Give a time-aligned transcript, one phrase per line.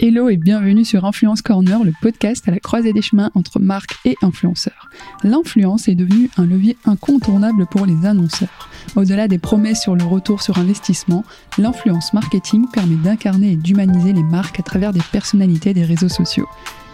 [0.00, 3.96] Hello et bienvenue sur Influence Corner, le podcast à la croisée des chemins entre marques
[4.04, 4.88] et influenceurs.
[5.24, 8.70] L'influence est devenue un levier incontournable pour les annonceurs.
[8.94, 11.24] Au-delà des promesses sur le retour sur investissement,
[11.58, 16.46] l'influence marketing permet d'incarner et d'humaniser les marques à travers des personnalités des réseaux sociaux.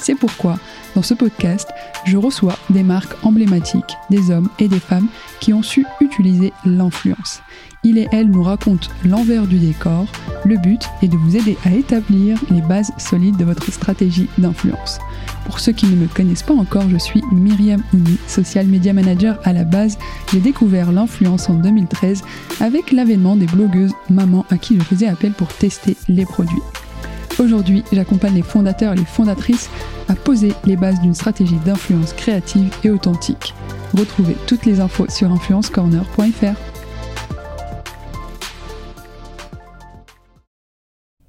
[0.05, 0.59] C'est pourquoi,
[0.95, 1.71] dans ce podcast,
[2.05, 5.09] je reçois des marques emblématiques, des hommes et des femmes
[5.41, 7.41] qui ont su utiliser l'influence
[7.85, 10.07] il et elle nous racontent l'envers du décor.
[10.45, 14.99] Le but est de vous aider à établir les bases solides de votre stratégie d'influence.
[15.45, 19.39] Pour ceux qui ne me connaissent pas encore, je suis Myriam Ouni, social media manager
[19.45, 19.99] à la base.
[20.33, 22.23] J'ai découvert l'influence en 2013
[22.61, 26.63] avec l'avènement des blogueuses mamans à qui je faisais appel pour tester les produits.
[27.39, 29.69] Aujourd'hui, j'accompagne les fondateurs et les fondatrices
[30.09, 33.55] à poser les bases d'une stratégie d'influence créative et authentique.
[33.97, 36.74] Retrouvez toutes les infos sur influencecorner.fr.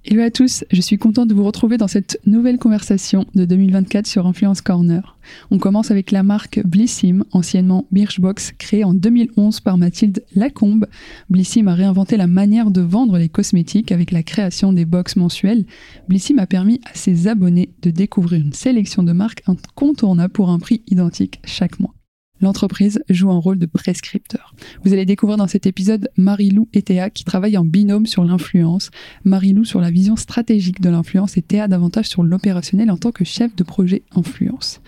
[0.08, 4.06] Hello à tous, je suis contente de vous retrouver dans cette nouvelle conversation de 2024
[4.06, 5.18] sur Influence Corner.
[5.50, 10.86] On commence avec la marque Blissim, anciennement Birchbox, créée en 2011 par Mathilde Lacombe.
[11.32, 15.66] Blissim a réinventé la manière de vendre les cosmétiques avec la création des box mensuelles.
[16.08, 20.60] Blissim a permis à ses abonnés de découvrir une sélection de marques incontournables pour un
[20.60, 21.96] prix identique chaque mois
[22.42, 24.54] l'entreprise joue un rôle de prescripteur.
[24.84, 28.92] Vous allez découvrir dans cet épisode Marie-Lou et Théa qui travaillent en binôme sur l'influence,
[29.24, 33.24] Marie-Lou sur la vision stratégique de l'influence et Théa davantage sur l'opérationnel en tant que
[33.24, 34.82] chef de projet influence.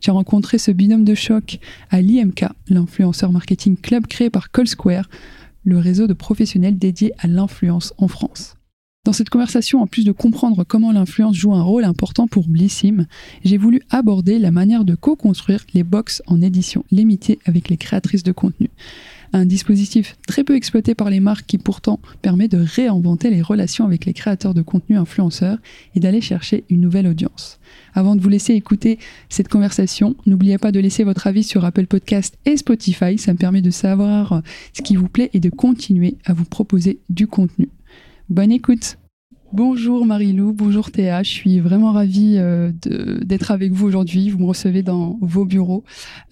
[0.00, 1.58] J'ai rencontré ce binôme de choc
[1.90, 5.10] à l'IMK, l'influenceur marketing club créé par Call Square,
[5.64, 8.56] le réseau de professionnels dédié à l'influence en France.
[9.10, 13.06] Dans cette conversation, en plus de comprendre comment l'influence joue un rôle important pour Blissim,
[13.42, 18.22] j'ai voulu aborder la manière de co-construire les box en édition limitée avec les créatrices
[18.22, 18.70] de contenu.
[19.32, 23.84] Un dispositif très peu exploité par les marques qui pourtant permet de réinventer les relations
[23.84, 25.58] avec les créateurs de contenu influenceurs
[25.96, 27.58] et d'aller chercher une nouvelle audience.
[27.94, 31.88] Avant de vous laisser écouter cette conversation, n'oubliez pas de laisser votre avis sur Apple
[31.88, 34.40] Podcast et Spotify, ça me permet de savoir
[34.72, 37.70] ce qui vous plaît et de continuer à vous proposer du contenu.
[38.28, 38.99] Bonne écoute.
[39.52, 44.30] Bonjour Marie-Lou, bonjour Théa, je suis vraiment ravie euh, d'être avec vous aujourd'hui.
[44.30, 45.82] Vous me recevez dans vos bureaux,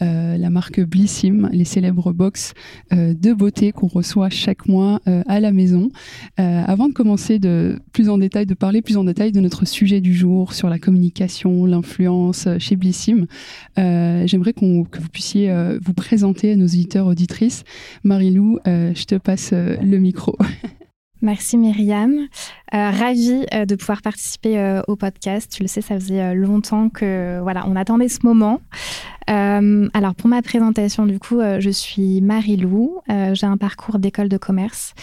[0.02, 2.54] euh, la marque Blissim, les célèbres box
[2.92, 5.90] euh, de beauté qu'on reçoit chaque mois à la maison.
[6.36, 10.00] avant de commencer de plus en détail, de parler plus en détail de notre sujet
[10.00, 13.26] du jour sur la communication, l'influence chez Blissim,
[13.76, 15.52] j'aimerais que vous puissiez
[15.82, 17.64] vous présenter à nos auditeurs auditrices.
[18.04, 20.36] Marie-Lou, je te passe le micro.
[21.20, 22.28] Merci Myriam.
[22.74, 25.50] Euh, ravie euh, de pouvoir participer euh, au podcast.
[25.50, 28.60] Tu le sais, ça faisait longtemps que voilà, on attendait ce moment.
[29.26, 33.00] alors pour ma présentation, du coup, je suis Marie-Lou.
[33.08, 34.94] J'ai un parcours d'école de commerce.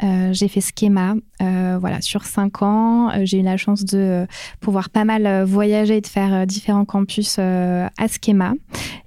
[0.00, 3.10] j'ai fait Schema, voilà, sur cinq ans.
[3.24, 4.26] j'ai eu la chance de
[4.60, 8.54] pouvoir pas mal voyager et de faire différents campus à Schema.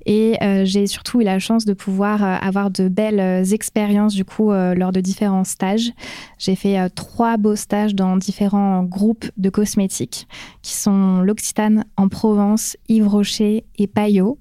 [0.09, 4.93] Et j'ai surtout eu la chance de pouvoir avoir de belles expériences du coup lors
[4.93, 5.91] de différents stages.
[6.37, 10.27] J'ai fait trois beaux stages dans différents groupes de cosmétiques
[10.61, 14.39] qui sont l'Occitane en Provence, Yves Rocher et Payot.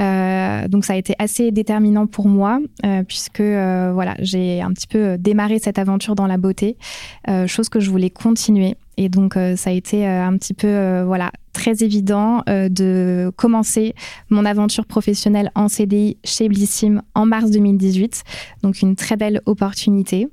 [0.00, 4.72] Euh, donc ça a été assez déterminant pour moi euh, puisque euh, voilà j'ai un
[4.72, 6.76] petit peu démarré cette aventure dans la beauté,
[7.46, 8.76] chose que je voulais continuer.
[8.98, 13.94] Et donc ça a été un petit peu voilà très évident de commencer
[14.30, 18.22] mon aventure professionnelle en CDI chez Blissim en mars 2018.
[18.62, 20.28] Donc une très belle opportunité.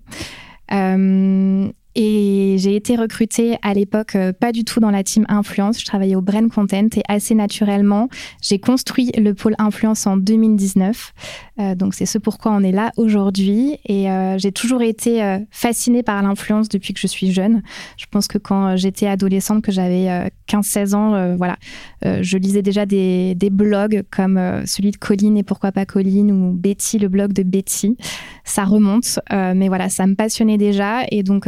[1.95, 5.79] Et j'ai été recrutée à l'époque euh, pas du tout dans la team influence.
[5.79, 8.09] Je travaillais au Brain Content et assez naturellement,
[8.41, 11.13] j'ai construit le pôle influence en 2019.
[11.59, 13.77] Euh, donc c'est ce pourquoi on est là aujourd'hui.
[13.85, 15.03] Et euh, j'ai toujours été
[15.51, 17.61] fascinée par l'influence depuis que je suis jeune.
[17.97, 21.57] Je pense que quand j'étais adolescente, que j'avais 15-16 ans, voilà,
[22.03, 26.53] je lisais déjà des, des blogs comme celui de Colline et pourquoi pas Colline ou
[26.53, 27.97] Betty, le blog de Betty.
[28.43, 31.01] Ça remonte, mais voilà, ça me passionnait déjà.
[31.11, 31.47] Et donc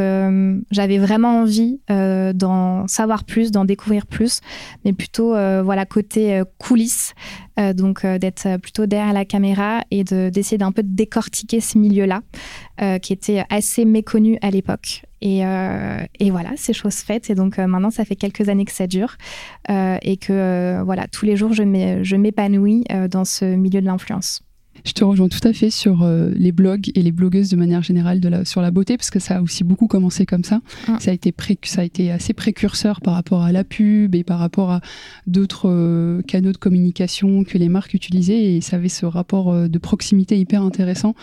[0.72, 4.42] j'avais vraiment envie d'en savoir plus, d'en découvrir plus,
[4.84, 5.30] mais plutôt
[5.64, 7.14] voilà côté coulisses.
[7.58, 11.78] Euh, donc euh, d'être plutôt derrière la caméra et d'essayer d'un peu de décortiquer ce
[11.78, 12.22] milieu-là,
[12.82, 15.04] euh, qui était assez méconnu à l'époque.
[15.22, 17.32] Et, et, voilà, c'est chose faite.
[17.32, 19.18] Et donc maintenant, ça fait quelques années que ça dure
[19.68, 24.45] et que voilà, tous les jours, je m'épanouis dans ce milieu de l'influence.
[24.86, 27.82] Je te rejoins tout à fait sur euh, les blogs et les blogueuses de manière
[27.82, 30.62] générale de la, sur la beauté, parce que ça a aussi beaucoup commencé comme ça.
[30.88, 30.98] Ah.
[31.00, 31.34] Ça, a été
[31.64, 34.82] ça a été assez précurseur par rapport à la pub et par rapport à
[35.26, 39.68] d'autres euh, canaux de communication que les marques utilisaient, et ça avait ce rapport euh,
[39.68, 41.16] de proximité hyper intéressant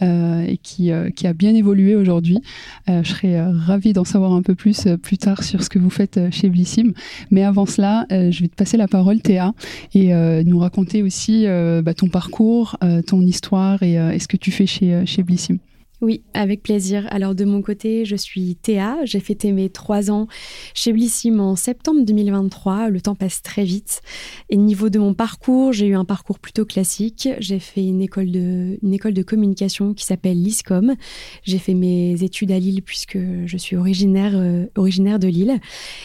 [0.00, 2.38] et qui, qui a bien évolué aujourd'hui.
[2.86, 6.20] je serais ravie d'en savoir un peu plus plus tard sur ce que vous faites
[6.30, 6.92] chez Blissim.
[7.30, 9.54] Mais avant cela, je vais te passer la parole, Théa,
[9.94, 10.12] et
[10.44, 11.46] nous raconter aussi
[11.82, 12.76] bah, ton parcours,
[13.08, 15.58] ton histoire et, euh, ce que tu fais chez, euh, chez Blissim.
[16.00, 17.08] Oui, avec plaisir.
[17.10, 18.98] Alors de mon côté, je suis Théa.
[19.02, 20.28] J'ai fêté mes trois ans
[20.72, 22.88] chez Blissim en septembre 2023.
[22.88, 24.00] Le temps passe très vite.
[24.48, 27.28] Et niveau de mon parcours, j'ai eu un parcours plutôt classique.
[27.40, 30.94] J'ai fait une école de, communication qui s'appelle l'ISCOM.
[31.42, 35.58] J'ai fait mes études à Lille puisque je suis originaire, euh, originaire de Lille.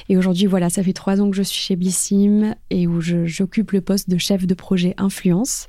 [0.10, 3.72] Et aujourd'hui, voilà, ça fait trois ans que je suis chez Blissim et où j'occupe
[3.72, 5.68] le poste de chef de projet influence.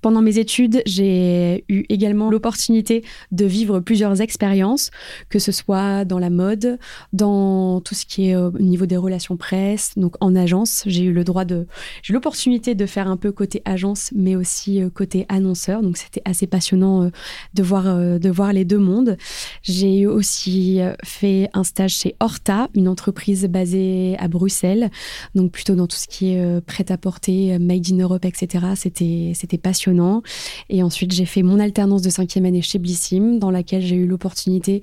[0.00, 4.90] Pendant mes études, j'ai eu également l'opportunité de vivre vivre plusieurs expériences,
[5.30, 6.78] que ce soit dans la mode,
[7.12, 10.84] dans tout ce qui est euh, au niveau des relations presse, donc en agence.
[10.86, 11.66] J'ai eu le droit de,
[12.02, 15.82] j'ai l'opportunité de faire un peu côté agence, mais aussi euh, côté annonceur.
[15.82, 17.10] Donc c'était assez passionnant euh,
[17.54, 19.16] de voir, de voir les deux mondes.
[19.62, 24.90] J'ai aussi fait un stage chez Horta, une entreprise basée à Bruxelles,
[25.34, 28.66] donc plutôt dans tout ce qui est prêt-à-porter, made in Europe, etc.
[28.76, 30.22] C'était, c'était passionnant.
[30.68, 33.96] Et ensuite, j'ai fait mon alternance de cinquième année chez Blissim, dans dans laquelle j'ai
[33.96, 34.82] eu l'opportunité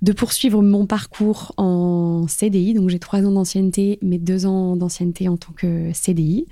[0.00, 2.72] de poursuivre mon parcours en CDI.
[2.72, 6.46] Donc j'ai trois ans d'ancienneté, mais deux ans d'ancienneté en tant que CDI.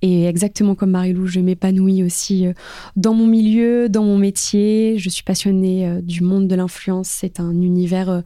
[0.00, 2.54] Et exactement comme Marie-Lou, je m'épanouis aussi euh,
[2.96, 4.96] dans mon milieu, dans mon métier.
[4.96, 7.08] Je suis passionnée euh, du monde de l'influence.
[7.08, 8.20] C'est un univers euh,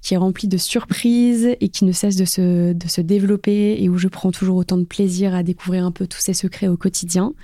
[0.00, 3.90] qui est rempli de surprises et qui ne cesse de se, de se développer et
[3.90, 6.78] où je prends toujours autant de plaisir à découvrir un peu tous ces secrets au
[6.78, 7.34] quotidien.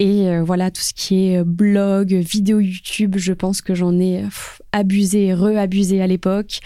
[0.00, 4.22] Et voilà, tout ce qui est blog, vidéo YouTube, je pense que j'en ai
[4.72, 6.60] abusé et re-abusé à l'époque.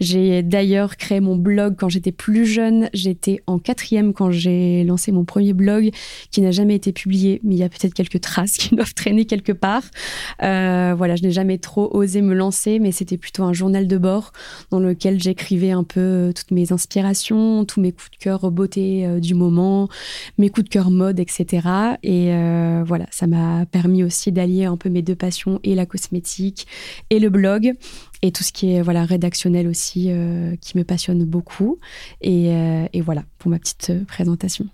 [0.00, 2.88] J'ai d'ailleurs créé mon blog quand j'étais plus jeune.
[2.92, 5.90] J'étais en quatrième quand j'ai lancé mon premier blog
[6.30, 9.24] qui n'a jamais été publié, mais il y a peut-être quelques traces qui doivent traîner
[9.24, 9.82] quelque part.
[10.42, 13.98] Euh, voilà, je n'ai jamais trop osé me lancer, mais c'était plutôt un journal de
[13.98, 14.32] bord
[14.70, 19.20] dans lequel j'écrivais un peu toutes mes inspirations, tous mes coups de cœur beauté euh,
[19.20, 19.88] du moment,
[20.38, 21.66] mes coups de cœur mode, etc.
[22.02, 25.86] Et euh, voilà, ça m'a permis aussi d'allier un peu mes deux passions et la
[25.86, 26.66] cosmétique
[27.10, 27.47] et le blog
[28.22, 31.78] et tout ce qui est voilà rédactionnel aussi euh, qui me passionne beaucoup
[32.20, 34.66] et, euh, voilà pour ma petite euh, présentation.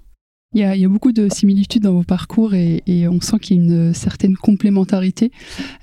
[0.54, 3.62] Il y, a, beaucoup de similitudes dans vos parcours et, on sent qu'il y a
[3.62, 5.32] une certaine complémentarité.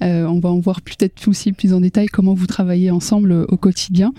[0.01, 3.57] Euh, on va en voir peut-être aussi plus en détail comment vous travaillez ensemble au
[3.57, 4.13] quotidien.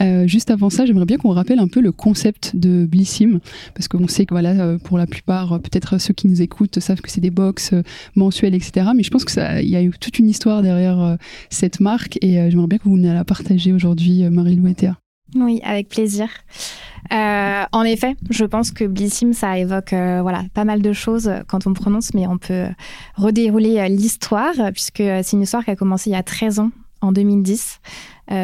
[0.00, 3.40] Euh, juste avant ça, j'aimerais bien qu'on rappelle un peu le concept de Blissim,
[3.74, 7.02] parce qu'on sait que voilà, euh, pour la plupart, peut-être ceux qui nous écoutent savent
[7.02, 7.74] que c'est des box
[8.16, 8.88] mensuelles, etc.
[8.96, 11.18] Mais je pense que ça, il y a eu toute une histoire derrière
[11.50, 14.96] cette marque et j'aimerais bien que vous nous la partagiez aujourd'hui, Marie-Lou et Théa.
[15.34, 16.28] Oui, avec plaisir.
[17.12, 21.30] Euh, en effet, je pense que Blissim, ça évoque euh, voilà, pas mal de choses
[21.46, 22.66] quand on prononce, mais on peut
[23.16, 26.70] redérouler euh, l'histoire, puisque c'est une histoire qui a commencé il y a 13 ans,
[27.00, 27.80] en 2010.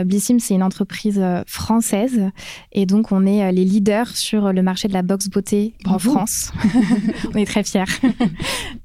[0.07, 2.31] Blissim, c'est une entreprise française
[2.73, 6.55] et donc on est les leaders sur le marché de la box beauté en France.
[7.35, 7.85] on est très fiers.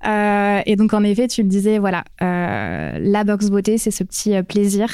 [0.65, 4.89] et donc en effet, tu le disais, voilà, la box beauté, c'est ce petit plaisir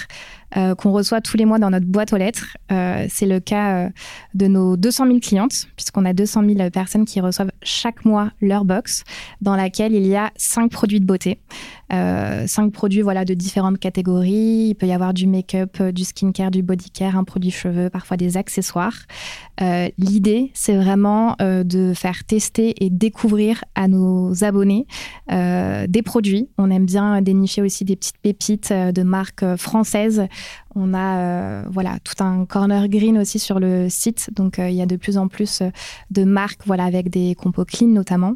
[0.57, 2.55] euh, qu'on reçoit tous les mois dans notre boîte aux lettres.
[2.71, 3.89] Euh, c'est le cas euh,
[4.35, 8.63] de nos 200 000 clientes, puisqu'on a 200 000 personnes qui reçoivent chaque mois leur
[8.63, 9.03] box,
[9.41, 11.39] dans laquelle il y a cinq produits de beauté.
[11.89, 14.69] cinq produits voilà, de différentes catégories.
[14.69, 18.17] Il peut y avoir du make-up, du skincare, du body care, un produit cheveux, parfois
[18.17, 18.97] des accessoires.
[19.97, 24.87] L'idée, c'est vraiment de faire tester et découvrir à nos abonnés
[25.29, 26.49] des produits.
[26.57, 30.27] On aime bien dénicher aussi des petites pépites de marques françaises
[30.75, 34.75] on a euh, voilà tout un corner green aussi sur le site, donc euh, il
[34.75, 35.69] y a de plus en plus euh,
[36.11, 38.35] de marques voilà avec des compos clean notamment,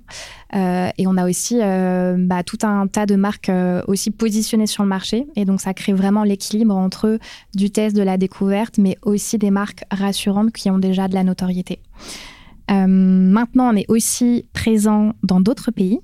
[0.54, 3.52] et on a aussi bah, tout un tas de marques
[3.88, 7.20] aussi positionnées sur le marché, et donc ça crée vraiment l'équilibre entre
[7.54, 11.24] du test, de la découverte, mais aussi des marques rassurantes qui ont déjà de la
[11.24, 11.80] notoriété.
[12.70, 16.00] maintenant, on est aussi présent dans d'autres pays.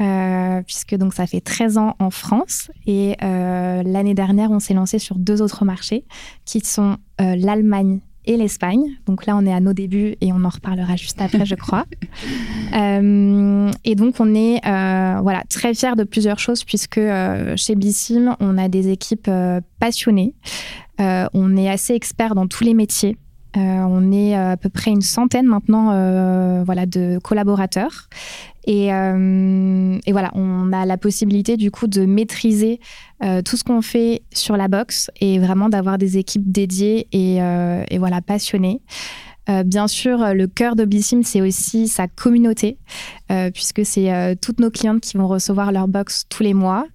[0.00, 4.74] Euh, puisque donc ça fait 13 ans en France et euh, l'année dernière on s'est
[4.74, 6.04] lancé sur deux autres marchés
[6.44, 8.82] qui sont euh, l'Allemagne et l'Espagne.
[9.06, 11.84] Donc là on est à nos débuts et on en reparlera juste après je crois.
[12.72, 17.00] et donc on est voilà très fiers de plusieurs choses puisque
[17.56, 19.30] chez Blissim on a des équipes
[19.78, 20.34] passionnées,
[20.98, 23.16] on est assez experts dans tous les métiers
[23.56, 25.86] on est à peu près une centaine maintenant
[26.64, 28.08] voilà, de collaborateurs.
[28.66, 32.80] Et, et, voilà, on a la possibilité du coup de maîtriser
[33.44, 37.98] tout ce qu'on fait sur la box et vraiment d'avoir des équipes dédiées et, et
[37.98, 38.80] voilà, passionnées.
[39.48, 42.78] Euh, bien sûr, euh, le cœur d'Oblissim, c'est aussi sa communauté,
[43.30, 46.86] euh, puisque c'est toutes nos clientes qui vont recevoir leur box tous les mois.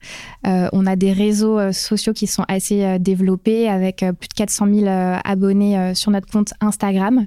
[0.45, 4.85] on a des réseaux sociaux qui sont assez développés, avec plus de 400 000
[5.23, 7.25] abonnés sur notre compte Instagram.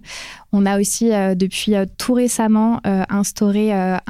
[0.52, 4.00] On a aussi, depuis tout récemment, instauré un,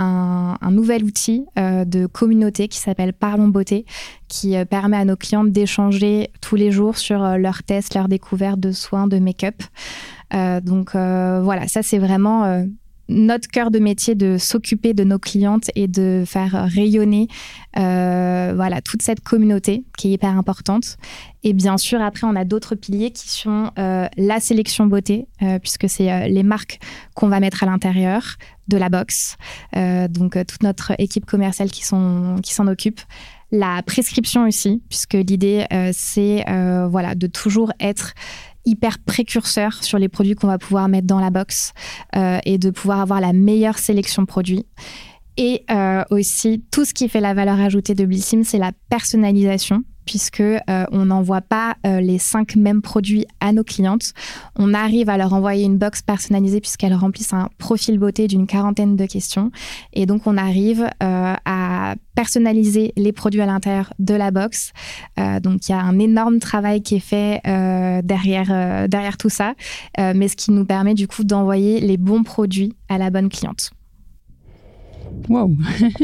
[0.60, 3.84] un, nouvel outil de communauté qui s'appelle Parlons Beauté,
[4.28, 8.72] qui permet à nos clientes d'échanger tous les jours sur leurs tests, leurs découvertes de
[8.72, 9.62] soins, de make-up.
[10.34, 12.64] Euh, donc euh, voilà, ça c'est vraiment euh,
[13.08, 17.28] notre cœur de métier de s'occuper de nos clientes et de faire rayonner
[17.74, 20.96] voilà toute cette communauté qui est hyper importante.
[21.42, 25.26] Et bien sûr, après, on a d'autres piliers qui sont la sélection beauté,
[25.60, 26.78] puisque c'est les marques
[27.14, 28.36] qu'on va mettre à l'intérieur
[28.68, 29.36] de la box.
[29.74, 33.00] donc toute notre équipe commerciale qui s'en occupe.
[33.50, 36.44] La prescription aussi, puisque l'idée c'est
[36.88, 38.14] voilà de toujours être
[38.64, 41.72] hyper précurseur sur les produits qu'on va pouvoir mettre dans la box
[42.16, 44.66] euh, et de pouvoir avoir la meilleure sélection de produits.
[45.36, 49.82] Et euh, aussi, tout ce qui fait la valeur ajoutée de Blissim, c'est la personnalisation
[50.04, 50.58] puisque euh,
[50.90, 54.12] on n'envoie pas euh, les cinq mêmes produits à nos clientes.
[54.56, 58.96] On arrive à leur envoyer une box personnalisée puisqu'elles remplissent un profil beauté d'une quarantaine
[58.96, 59.50] de questions.
[59.92, 64.72] Et donc on arrive euh, à personnaliser les produits à l'intérieur de la box.
[65.40, 67.40] donc il y a un énorme travail qui est fait
[68.04, 69.54] derrière, derrière tout ça,
[69.98, 73.72] mais ce qui nous permet du coup d'envoyer les bons produits à la bonne cliente.
[75.28, 75.56] Waouh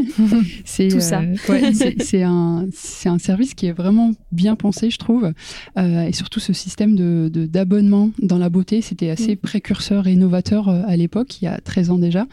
[0.64, 1.22] C'est tout ça.
[1.48, 2.66] Euh, c'est un,
[3.06, 5.32] un service qui est vraiment bien pensé, je trouve.
[5.78, 9.38] Euh, et surtout ce système d'abonnement de, d'abonnement dans la beauté, c'était assez mm.
[9.38, 12.26] précurseur et innovateur euh, à l'époque, il y a 13 ans déjà.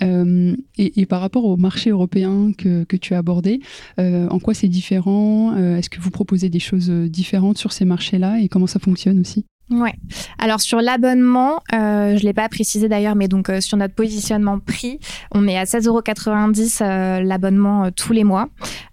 [0.00, 0.54] Mm.
[0.76, 3.60] et, par rapport au marché européen que, que tu as abordé,
[3.98, 5.56] en quoi c'est différent?
[5.56, 9.44] Est-ce que vous proposez des choses différentes sur ces marchés-là et comment ça fonctionne aussi?
[9.70, 9.94] Ouais.
[10.38, 14.58] Alors sur l'abonnement, euh, je l'ai pas précisé d'ailleurs, mais donc euh, sur notre positionnement
[14.58, 14.98] prix,
[15.32, 18.48] on est à 16,90€ euh, l'abonnement euh, tous les mois,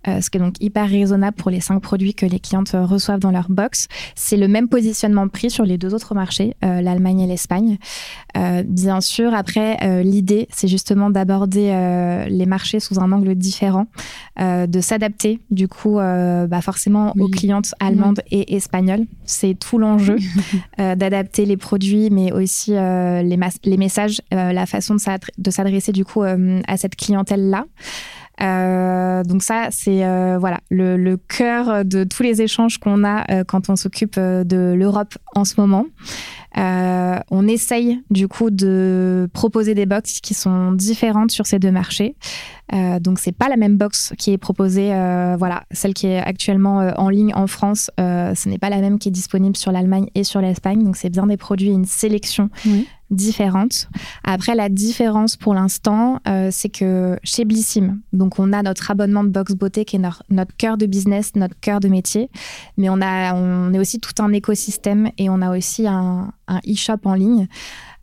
[0.05, 3.31] ce qui est donc hyper raisonnable pour les cinq produits que les clientes reçoivent dans
[3.31, 3.87] leur box.
[4.13, 7.79] C'est le même positionnement prix sur les deux autres marchés, l'Allemagne et l'Espagne.
[8.65, 13.87] bien sûr, après l'idée, c'est justement d'aborder les marchés sous un angle différent,
[14.39, 19.05] de s'adapter du coup, bah, forcément aux clientes allemandes et espagnoles.
[19.25, 20.17] C'est tout l'enjeu.
[20.77, 26.03] Euh, d'adapter les produits, mais aussi euh, les, messages, euh, la façon de s'adresser du
[26.03, 27.63] coup à cette clientèle-là.
[29.23, 29.99] donc ça, c'est
[30.37, 35.45] voilà le, cœur de tous les échanges qu'on a quand on s'occupe de l'Europe en
[35.45, 35.85] ce moment.
[36.57, 41.71] Euh, on essaye du coup de proposer des box qui sont différentes sur ces deux
[41.71, 42.15] marchés.
[42.73, 46.17] Euh, donc c'est pas la même box qui est proposée, euh, voilà, celle qui est
[46.17, 49.71] actuellement euh, en ligne en France, ce n'est pas la même qui est disponible sur
[49.71, 50.83] l'Allemagne et sur l'Espagne.
[50.83, 52.49] Donc c'est bien des produits, une sélection
[53.11, 53.87] différente.
[54.23, 56.19] Après, la différence pour l'instant,
[56.49, 60.23] c'est que chez Blissim, donc on a notre abonnement de box beauté qui est notre,
[60.29, 62.29] notre cœur de business, notre cœur de métier,
[62.77, 66.59] mais on a, on est aussi tout un écosystème et on a aussi un, un
[66.67, 67.47] e-shop en ligne.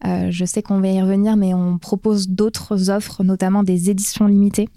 [0.04, 4.26] Euh, je sais qu'on va y revenir, mais on propose d'autres offres, notamment des éditions
[4.26, 4.68] limitées.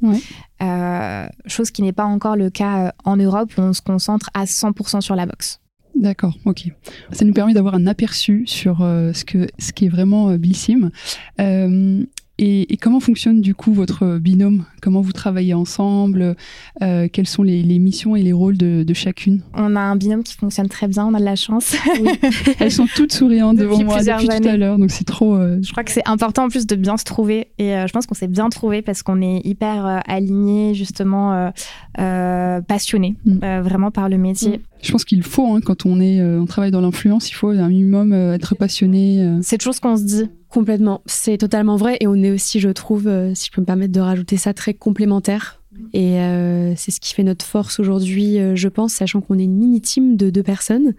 [0.61, 4.29] Euh, chose qui n'est pas encore le cas euh, en Europe où on se concentre
[4.33, 5.59] à 100% sur la box.
[5.95, 6.67] D'accord, ok.
[7.11, 12.03] Ça nous permet d'avoir un aperçu sur ce, que, ce qui est vraiment euh.
[12.37, 14.65] Et, comment fonctionne du coup votre binôme?
[14.81, 16.35] Comment vous travaillez ensemble?
[16.81, 19.41] Euh, Quelles sont les, missions et les rôles de, chacune?
[19.53, 21.75] On a un binôme qui fonctionne très bien, on a de la chance.
[22.59, 25.35] Elles sont toutes souriantes devant moi depuis tout à l'heure, donc c'est trop.
[25.35, 27.93] Euh, je crois que c'est important en plus de bien se trouver, et euh, je
[27.93, 31.51] pense qu'on s'est bien trouvé parce qu'on est hyper alignés, justement
[31.95, 33.61] passionnés, mm.
[33.61, 34.57] vraiment par le métier.
[34.57, 34.61] Mm.
[34.85, 37.69] Je pense qu'il faut, hein, quand on est, on travaille dans l'influence, il faut un
[37.69, 39.39] minimum être passionné.
[39.41, 40.29] C'est toujours ce qu'on se dit.
[40.55, 43.65] Complètement, c'est totalement vrai et on est aussi, je trouve, euh, si je peux me
[43.65, 45.61] permettre de rajouter ça, très complémentaires.
[45.93, 49.43] Et euh, c'est ce qui fait notre force aujourd'hui, euh, je pense, sachant qu'on est
[49.43, 50.93] une mini-team de deux personnes.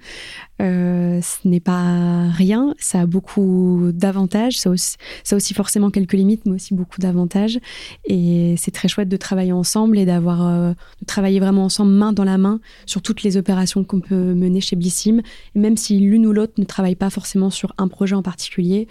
[0.63, 6.47] Euh, ce n'est pas rien, ça a beaucoup d'avantages, ça, a aussi forcément quelques limites,
[6.47, 7.59] mais aussi beaucoup d'avantages.
[8.07, 12.25] Et c'est très chouette de travailler ensemble et d'avoir de travailler vraiment ensemble, main dans
[12.25, 15.21] la main, sur toutes les opérations qu'on peut mener chez Blissim.
[15.55, 18.89] Et même si l'une ou l'autre ne travaille pas forcément sur un projet en particulier,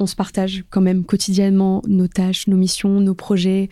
[0.00, 3.68] on se partage quand même quotidiennement nos tâches, nos missions, nos projets,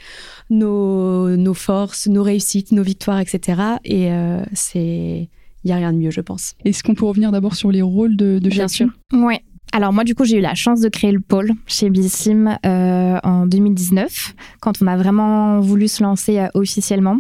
[0.51, 3.63] nos, forces, nos réussites, nos victoires, etc.
[3.85, 5.29] Et euh, c'est,
[5.65, 6.55] il y a rien de mieux, je pense.
[6.65, 8.89] Est-ce qu'on peut revenir d'abord sur les rôles de, de Bien sûr.
[9.13, 9.37] Oui.
[9.73, 13.19] alors moi du coup j'ai eu la chance de créer le pôle chez Bissim euh,
[13.23, 17.19] en 2019 quand on a vraiment voulu se lancer euh, officiellement.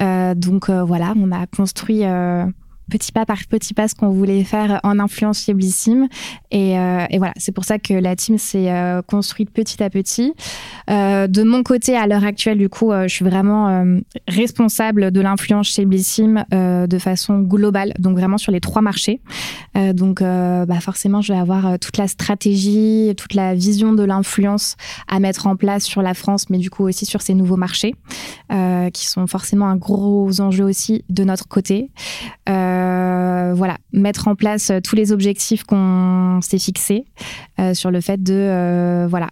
[0.00, 2.02] Euh, donc voilà, on a construit
[2.92, 6.08] petit pas par petit pas ce qu'on voulait faire en influence chez Blissim.
[6.50, 9.88] Et, euh, et voilà, c'est pour ça que la team s'est euh, construite petit à
[9.88, 10.34] petit.
[10.90, 13.62] Euh, de mon côté, à l'heure actuelle, du coup, je suis vraiment
[14.28, 19.20] responsable de l'influence chez Blissim de façon globale, donc vraiment sur les trois marchés.
[19.74, 24.76] donc bah forcément, je vais avoir toute la stratégie, toute la vision de l'influence
[25.08, 27.94] à mettre en place sur la France, mais du coup aussi sur ces nouveaux marchés,
[28.92, 31.90] qui sont forcément un gros enjeu aussi de notre côté.
[33.54, 37.04] Voilà, mettre en place euh, tous les objectifs qu'on s'est fixés
[37.58, 39.28] euh, sur le fait de voilà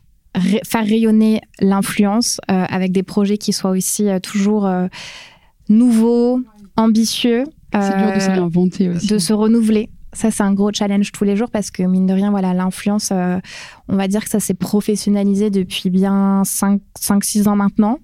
[0.64, 4.71] faire rayonner l'influence avec des projets qui soient aussi toujours
[5.69, 6.40] nouveaux,
[6.76, 7.42] ambitieux.
[7.73, 9.09] C'est dur de se réinventer aussi.
[9.09, 9.90] De se renouveler.
[10.12, 13.11] Ça, c'est un gros challenge tous les jours parce que, mine de rien, voilà, l'influence,
[13.12, 13.38] euh,
[13.88, 17.99] on va dire que ça s'est professionnalisé depuis bien 5-6 ans maintenant.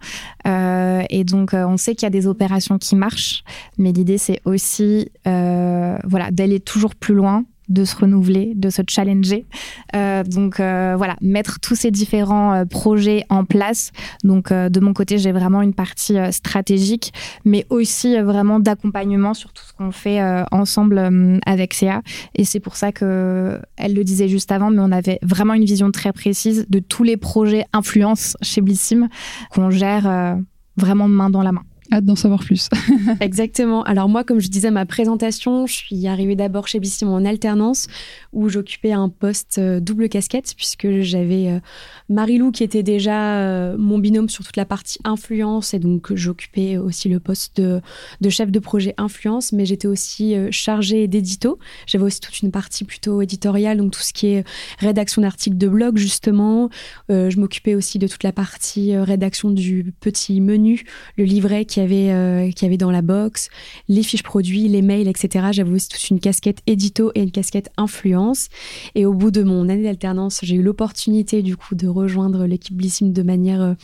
[0.47, 3.43] Euh, et donc, euh, on sait qu'il y a des opérations qui marchent,
[3.79, 9.47] mais l'idée, c'est aussi voilà, d'aller toujours plus loin de se renouveler, de se challenger.
[9.95, 13.93] Euh, donc euh, voilà, mettre tous ces différents euh, projets en place.
[14.25, 17.13] Donc de mon côté, j'ai vraiment une partie stratégique,
[17.45, 20.21] mais aussi vraiment d'accompagnement sur tout ce qu'on fait
[20.51, 22.03] ensemble avec CA.
[22.35, 25.65] Et c'est pour ça que elle le disait juste avant, mais on avait vraiment une
[25.65, 29.09] vision très précise de tous les projets influence chez Blissim
[29.51, 30.37] qu'on gère
[30.77, 31.63] vraiment main dans la main.
[31.93, 32.69] Hâte d'en savoir plus.
[33.21, 33.83] Exactement.
[33.85, 37.87] Alors moi, comme je disais ma présentation, je suis arrivée d'abord chez Bissim en alternance,
[38.33, 41.61] où j'occupais un poste euh, double casquette, puisque j'avais euh,
[42.09, 46.77] Marilou qui était déjà euh, mon binôme sur toute la partie influence, et donc j'occupais
[46.77, 47.81] aussi le poste de,
[48.21, 51.59] de, chef de projet influence, mais j'étais aussi chargée d'édito.
[51.87, 54.45] J'avais aussi toute une partie plutôt éditoriale, donc tout ce qui est
[54.79, 56.69] rédaction d'articles de blog, justement.
[57.09, 60.85] je m'occupais aussi de toute la partie rédaction du petit menu,
[61.17, 63.51] le livret qui qu'il euh, y avait dans la box,
[63.89, 65.49] les fiches produits, les mails, etc.
[65.53, 68.49] J'avais aussi toute une casquette édito et une casquette influence.
[68.95, 72.77] Et au bout de mon année d'alternance, j'ai eu l'opportunité du coup de rejoindre l'équipe
[72.77, 73.75] Blissim de manière euh,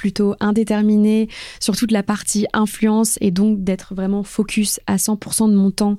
[0.00, 1.28] plutôt indéterminé
[1.60, 5.98] sur toute la partie influence et donc d'être vraiment focus à 100% de mon temps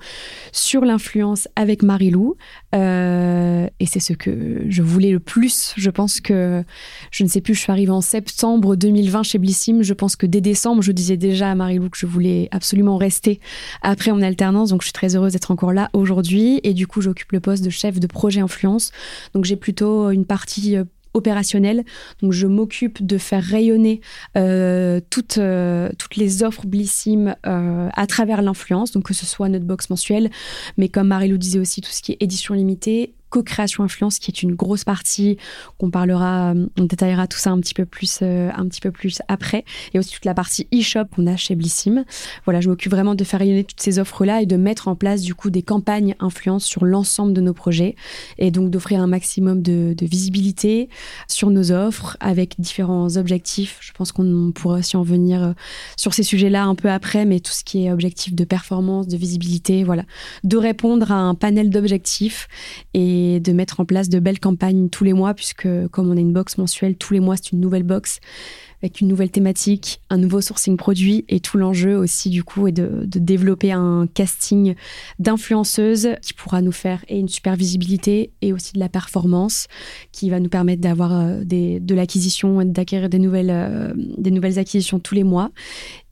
[0.51, 2.36] sur l'influence avec Marilou.
[2.74, 5.75] Euh, et c'est ce que je voulais le plus.
[5.77, 6.63] Je pense que,
[7.12, 9.83] je ne sais plus, je suis arrivée en septembre 2020 chez Blissim.
[9.83, 13.40] Je pense que dès décembre, je disais déjà à Marilou que je voulais absolument rester
[13.83, 14.70] après mon alternance.
[14.70, 16.59] Donc je suis très heureuse d'être encore là aujourd'hui.
[16.64, 18.92] Et du coup, j'occupe le poste de chef de projet influence.
[19.35, 21.84] Donc j'ai plutôt une partie euh, opérationnel.
[22.22, 24.02] Donc je m'occupe de faire rayonner
[24.38, 29.50] euh, toutes, euh, toutes les offres Blissim euh, à travers l'influence, donc que ce soit
[29.50, 29.88] notre box
[30.78, 34.44] mais comme Marie-Lou disait aussi, tout ce qui est édition limitée, co-création influence qui est
[34.44, 35.37] une grosse partie
[35.79, 38.91] qu'on parlera, euh, on détaillera tout ça un petit peu plus, euh, un petit peu
[38.91, 39.65] plus après.
[39.94, 42.03] Et aussi toute la partie e-shop qu'on a chez Blissim.
[42.46, 45.22] Voilà, je m'occupe vraiment de faire rayonner toutes ces offres-là et de mettre en place
[45.22, 47.96] du coup des campagnes influence sur l'ensemble de nos projets
[48.37, 50.89] et donc d'offrir un maximum de, visibilité
[51.27, 53.77] sur nos offres avec différents objectifs.
[53.81, 55.53] Je pense qu'on pourra aussi en venir euh,
[55.96, 59.15] sur ces sujets-là un peu après, mais tout ce qui est objectif de performance, de
[59.15, 60.03] visibilité, voilà,
[60.44, 62.48] de répondre à un panel d'objectifs
[62.94, 66.20] et de mettre en place de belles campagnes tous les mois, puisque comme on a
[66.20, 68.20] une box mensuelle, tous les mois c'est une nouvelle box
[68.84, 72.72] avec une nouvelle thématique, un nouveau sourcing produit et tout l'enjeu aussi du coup est
[72.72, 74.74] de, développer un casting
[75.20, 79.68] d'influenceuses qui pourra nous faire et une super visibilité et aussi de la performance
[80.12, 85.00] qui va nous permettre d'avoir euh, de l'acquisition et d'acquérir des euh, des nouvelles acquisitions
[85.00, 85.51] tous les mois.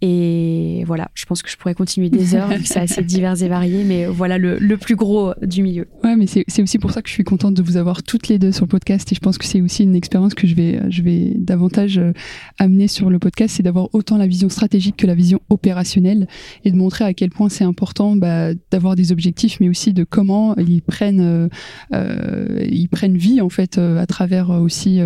[0.02, 3.84] Et voilà, je pense que je pourrais continuer des heures, c'est assez divers et varié,
[3.84, 5.88] mais voilà le, le plus gros du milieu.
[6.04, 8.40] Ouais, mais c'est aussi pour ça que je suis contente de vous avoir toutes les
[8.40, 10.80] deux sur le podcast et je pense que c'est aussi une expérience que je vais,
[10.90, 12.14] je vais davantage euh,
[12.58, 16.28] amener sur le podcast, c'est d'avoir autant la vision stratégique que la vision opérationnelle
[16.64, 20.04] et de montrer à quel point c'est important bah, d'avoir des objectifs, mais aussi de
[20.04, 21.48] comment ils prennent, euh,
[21.94, 25.00] euh ils prennent vie en fait euh, à travers euh, aussi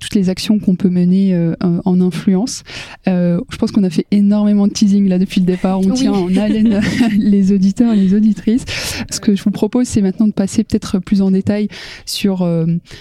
[0.00, 2.62] toutes les actions qu'on peut mener en influence.
[3.06, 5.80] je pense qu'on a fait énormément de teasing là depuis le départ.
[5.80, 6.80] On tient en haleine
[7.18, 8.64] les auditeurs et les auditrices.
[9.10, 11.68] Ce que je vous propose, c'est maintenant de passer peut-être plus en détail
[12.06, 12.46] sur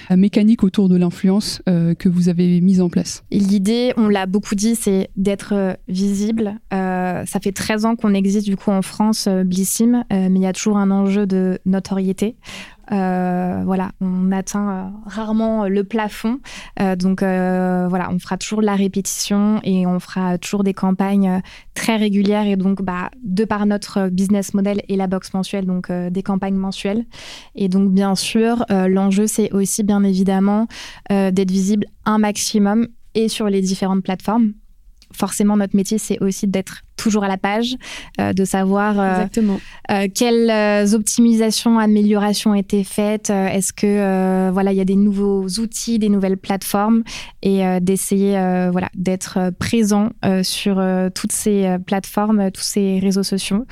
[0.09, 3.23] la mécanique autour de l'influence que vous avez mise en place.
[3.31, 6.59] L'idée on l'a beaucoup dit, c'est d'être visible.
[6.71, 10.53] ça fait 13 ans qu'on existe du coup en France, Blissim, mais il y a
[10.53, 12.35] toujours un enjeu de notoriété.
[12.91, 16.39] Euh, voilà, on atteint euh, rarement le plafond.
[16.79, 21.41] Euh, donc voilà, on fera toujours de la répétition et on fera toujours des campagnes
[21.73, 22.47] très régulières.
[22.47, 26.55] Et donc, bah, de par notre business model et la box mensuelle, donc des campagnes
[26.55, 27.05] mensuelles.
[27.55, 30.67] Et donc, bien sûr, l'enjeu, c'est aussi bien évidemment
[31.09, 34.53] d'être visible un maximum et sur les différentes plateformes
[35.11, 37.75] forcément, notre métier, c'est aussi d'être toujours à la page,
[38.19, 39.25] euh, de savoir euh,
[39.91, 43.29] euh, quelles optimisations, améliorations ont été faites.
[43.29, 47.03] Est-ce que voilà, il y a des nouveaux outils, des nouvelles plateformes,
[47.41, 48.31] et d'essayer
[48.71, 50.09] voilà d'être présent
[50.43, 50.83] sur
[51.13, 53.65] toutes ces plateformes, tous ces réseaux sociaux.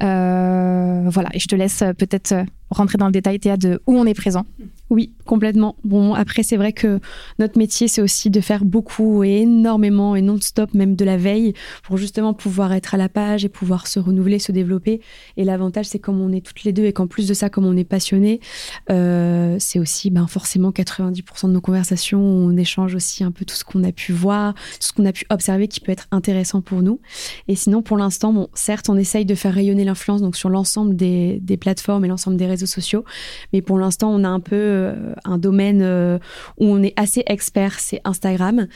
[0.00, 2.34] voilà, et je te laisse peut-être
[2.72, 4.46] rentrer dans le détail, Théa, de où on est présent.
[4.90, 5.76] Oui, complètement.
[5.84, 7.00] Bon, après, c'est vrai que
[7.38, 11.54] notre métier, c'est aussi de faire beaucoup et énormément et non-stop, même de la veille,
[11.82, 12.34] pour justement
[12.76, 15.00] être à la page et pouvoir se renouveler, se développer.
[15.36, 17.66] Et l'avantage, c'est comme on est toutes les deux et qu'en plus de ça, comme
[17.66, 18.40] on est passionné,
[18.90, 23.54] euh, c'est aussi ben, forcément 90% de nos conversations, on échange aussi un peu tout
[23.54, 26.60] ce qu'on a pu voir, tout ce qu'on a pu observer qui peut être intéressant
[26.60, 27.00] pour nous.
[27.48, 30.96] Et sinon, pour l'instant, bon, certes, on essaye de faire rayonner l'influence donc sur l'ensemble
[30.96, 33.04] des, des plateformes et l'ensemble des réseaux sociaux,
[33.52, 36.18] mais pour l'instant, on a un peu euh, un domaine euh,
[36.58, 38.66] où on est assez expert, c'est Instagram.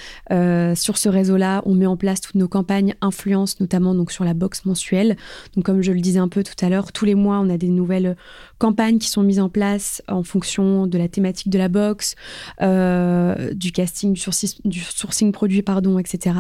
[0.75, 4.35] Sur ce réseau-là, on met en place toutes nos campagnes influence, notamment donc sur la
[4.35, 5.17] box mensuelle.
[5.55, 7.57] Donc comme je le disais un peu tout à l'heure, tous les mois, on a
[7.57, 8.17] des nouvelles
[8.59, 12.15] campagnes qui sont mises en place en fonction de la thématique de la box,
[12.61, 16.37] du casting, du sourcing, du sourcing produit, pardon, etc.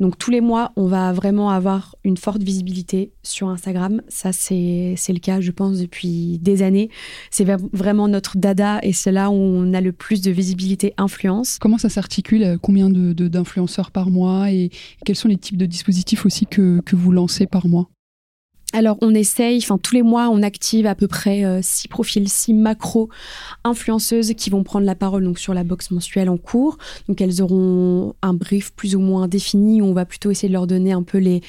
[0.00, 4.02] Donc tous les mois, on va vraiment avoir une forte visibilité sur Instagram.
[4.08, 6.90] Ça, c'est le cas, je pense, depuis des années.
[7.30, 11.58] C'est vraiment notre dada et c'est là où on a le plus de visibilité influence.
[11.60, 12.58] Comment ça s'articule?
[12.62, 14.50] Combien d'influenceurs de, par mois?
[14.50, 14.70] Et
[15.04, 17.88] quels sont les types de dispositifs aussi que, que vous lancez par mois?
[18.74, 22.28] Alors on essaye, enfin tous les mois on active à peu près euh, six profils,
[22.28, 23.08] six macro
[23.62, 26.76] influenceuses qui vont prendre la parole donc sur la box mensuelle en cours.
[27.08, 29.80] Donc elles auront un brief plus ou moins défini.
[29.80, 31.40] on va plutôt essayer de leur donner un peu les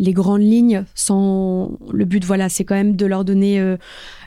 [0.00, 0.84] les grandes lignes.
[0.96, 3.76] Sans le but voilà c'est quand même de leur donner euh,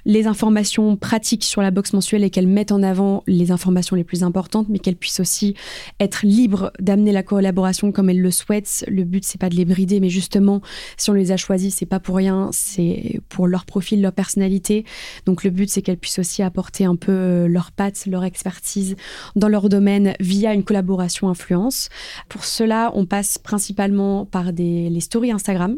[0.06, 4.04] les informations pratiques sur la box mensuelle et qu'elles mettent en avant les informations les
[4.04, 5.56] plus importantes, mais qu'elles puissent aussi
[6.00, 8.86] être libres d'amener la collaboration comme elles le souhaitent.
[8.88, 10.62] Le but, c'est pas de les brider, mais justement,
[10.98, 14.86] si on les a choisis, c'est pas pour rien, c'est pour leur profil, leur personnalité.
[15.26, 18.96] Donc le but, c'est qu'elles puissent aussi apporter un peu euh, leur patte, leur expertise
[19.36, 21.90] dans leur domaine via une collaboration influence.
[22.30, 25.78] Pour cela, on passe principalement par les stories Instagram.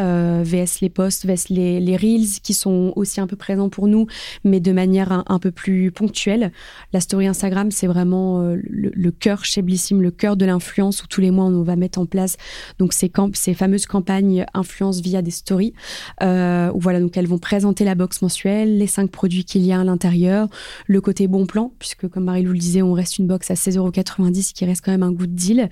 [0.00, 4.06] Euh, VS les posts, VS les, reels qui sont aussi un peu présents pour nous,
[4.44, 6.52] mais de manière un, peu plus ponctuelle.
[6.92, 11.06] La story Instagram, c'est vraiment euh, le, cœur chez Blissim, le cœur de l'influence où
[11.06, 12.36] tous les mois on va mettre en place
[12.78, 13.10] donc ces,
[13.54, 15.74] fameuses campagnes influence via des stories.
[16.22, 19.72] Euh, où voilà, donc elles vont présenter la box mensuelle, les cinq produits qu'il y
[19.72, 20.48] a à l'intérieur,
[20.86, 24.52] le côté bon plan, puisque comme Marie-Lou le disait, on reste une box à 16,90€
[24.52, 25.68] qui reste quand même un goût de deal.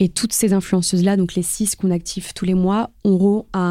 [0.00, 3.67] Et toutes ces influenceuses-là, donc les six qu'on active tous les mois, auront un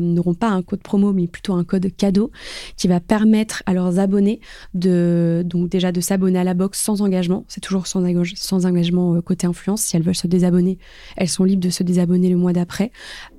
[0.00, 2.30] n'auront pas un code promo, mais plutôt un code cadeau
[2.76, 4.40] qui va permettre à leurs abonnés
[4.74, 7.44] de, donc déjà de s'abonner à la box sans engagement.
[7.48, 8.04] C'est toujours sans,
[8.36, 9.82] sans engagement euh, côté influence.
[9.82, 10.78] Si elles veulent se désabonner,
[11.16, 12.92] elles sont libres de se désabonner le mois d'après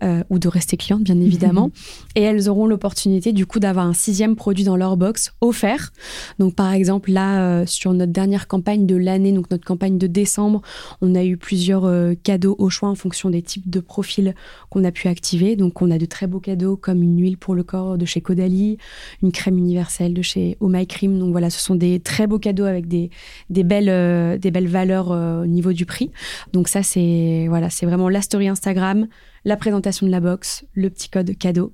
[0.04, 1.72] euh, ou de rester clientes, bien évidemment.
[2.16, 5.92] Et elles auront l'opportunité du coup d'avoir un sixième produit dans leur box offert.
[6.40, 10.08] Donc par exemple là, euh, sur notre dernière campagne de l'année, donc notre campagne de
[10.08, 10.62] décembre,
[11.02, 11.90] on a eu plusieurs
[12.24, 14.36] cadeaux au choix en fonction des types de profils
[14.70, 15.56] qu'on a pu activer.
[15.56, 18.22] Donc on a de très beaux cadeaux comme une huile pour le corps de chez
[18.22, 18.78] Caudalie,
[19.22, 21.20] une crème universelle de chez Oh My Cream.
[21.20, 23.10] Donc voilà, ce sont des très beaux cadeaux avec des,
[23.50, 26.12] des, belles, euh, des belles valeurs euh, au niveau du prix.
[26.54, 29.08] Donc ça, c'est voilà, c'est vraiment la story Instagram,
[29.44, 31.74] la présentation de la box, le petit code cadeau.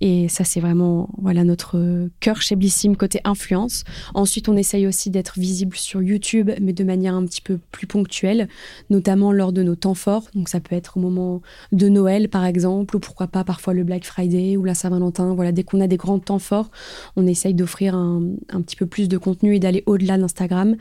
[0.00, 3.84] Et ça, c'est vraiment voilà notre cœur chez Blissim côté influence.
[4.14, 7.86] Ensuite, on essaye aussi d'être visible sur YouTube, mais de manière un petit peu plus
[7.86, 8.48] ponctuelle,
[8.90, 10.28] notamment lors de nos temps forts.
[10.34, 11.40] Donc, ça peut être au moment
[11.72, 15.34] de Noël, par exemple, ou pourquoi pas parfois le Black Friday ou la Saint-Valentin.
[15.34, 16.70] Voilà, dès qu'on a des grands temps forts,
[17.16, 20.76] on essaye d'offrir un, petit peu plus de contenu et d'aller au-delà d'Instagram.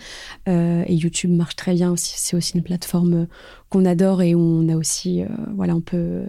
[0.50, 2.14] Euh, et YouTube marche très bien aussi.
[2.18, 3.28] C'est aussi une plateforme
[3.84, 6.24] adore et on a aussi, euh, voilà, on peut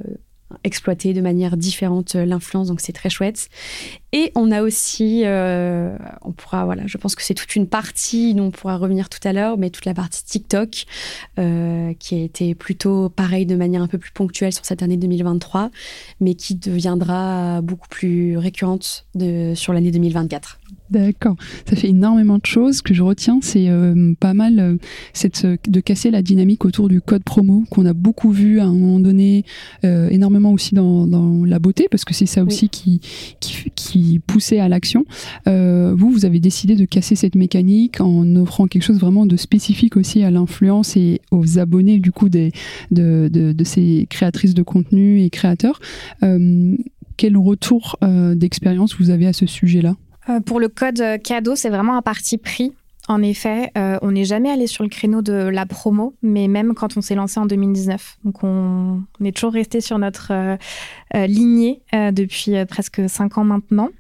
[0.65, 3.49] exploiter de manière différente euh, l'influence, donc c'est très chouette.
[4.19, 8.33] Et on a aussi, euh, on pourra, voilà, je pense que c'est toute une partie
[8.33, 10.87] dont on pourra revenir tout à l'heure, mais toute la partie TikTok
[11.39, 14.97] euh, qui a été plutôt pareil de manière un peu plus ponctuelle sur cette année
[14.97, 15.71] 2023,
[16.21, 20.61] mais qui deviendra beaucoup plus récurrente de, sur l'année 2024.
[20.91, 21.35] D'accord.
[21.69, 22.77] Ça fait énormément de choses.
[22.77, 24.77] Ce que je retiens, c'est euh, pas mal euh,
[25.13, 28.67] cette, euh, de casser la dynamique autour du code promo qu'on a beaucoup vu à
[28.67, 29.45] un moment donné,
[29.83, 33.01] énormément aussi dans, dans, la beauté, parce que c'est ça aussi qui,
[33.41, 35.05] qui, qui, poussait à l'action.
[35.47, 39.97] vous, vous avez décidé de casser cette mécanique en offrant quelque chose vraiment de spécifique
[39.97, 42.51] aussi à l'influence et aux abonnés du coup de,
[42.91, 45.81] de, ces créatrices de contenu et créateurs.
[47.17, 47.99] quel retour
[48.35, 49.95] d'expérience vous avez à ce sujet-là?
[50.29, 52.73] Euh, pour le code euh, cadeau, c'est vraiment un parti pris.
[53.09, 56.75] En effet, euh, on n'est jamais allé sur le créneau de la promo, mais même
[56.75, 58.19] quand on s'est lancé en 2019.
[58.25, 60.59] Donc on, est toujours resté sur notre
[61.15, 63.91] lignée depuis presque cinq ans maintenant.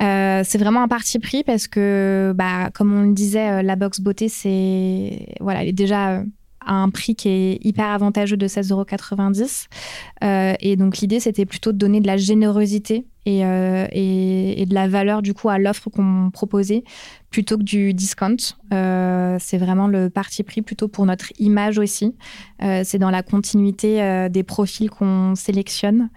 [0.00, 4.28] c'est vraiment un parti pris parce que, bah, comme on le disait, la box beauté,
[4.28, 6.22] c'est voilà, elle est déjà
[6.60, 10.56] à un prix qui est hyper avantageux de 16,90 euros.
[10.60, 14.86] et donc l'idée, c'était plutôt de donner de la générosité euh, et, et, de la
[14.86, 16.84] valeur du coup à l'offre qu'on proposait
[17.30, 18.36] plutôt que du discount.
[18.72, 22.14] Euh, c'est vraiment le parti pris plutôt pour notre image aussi.
[22.62, 26.08] Euh, c'est dans la continuité des profils qu'on sélectionne.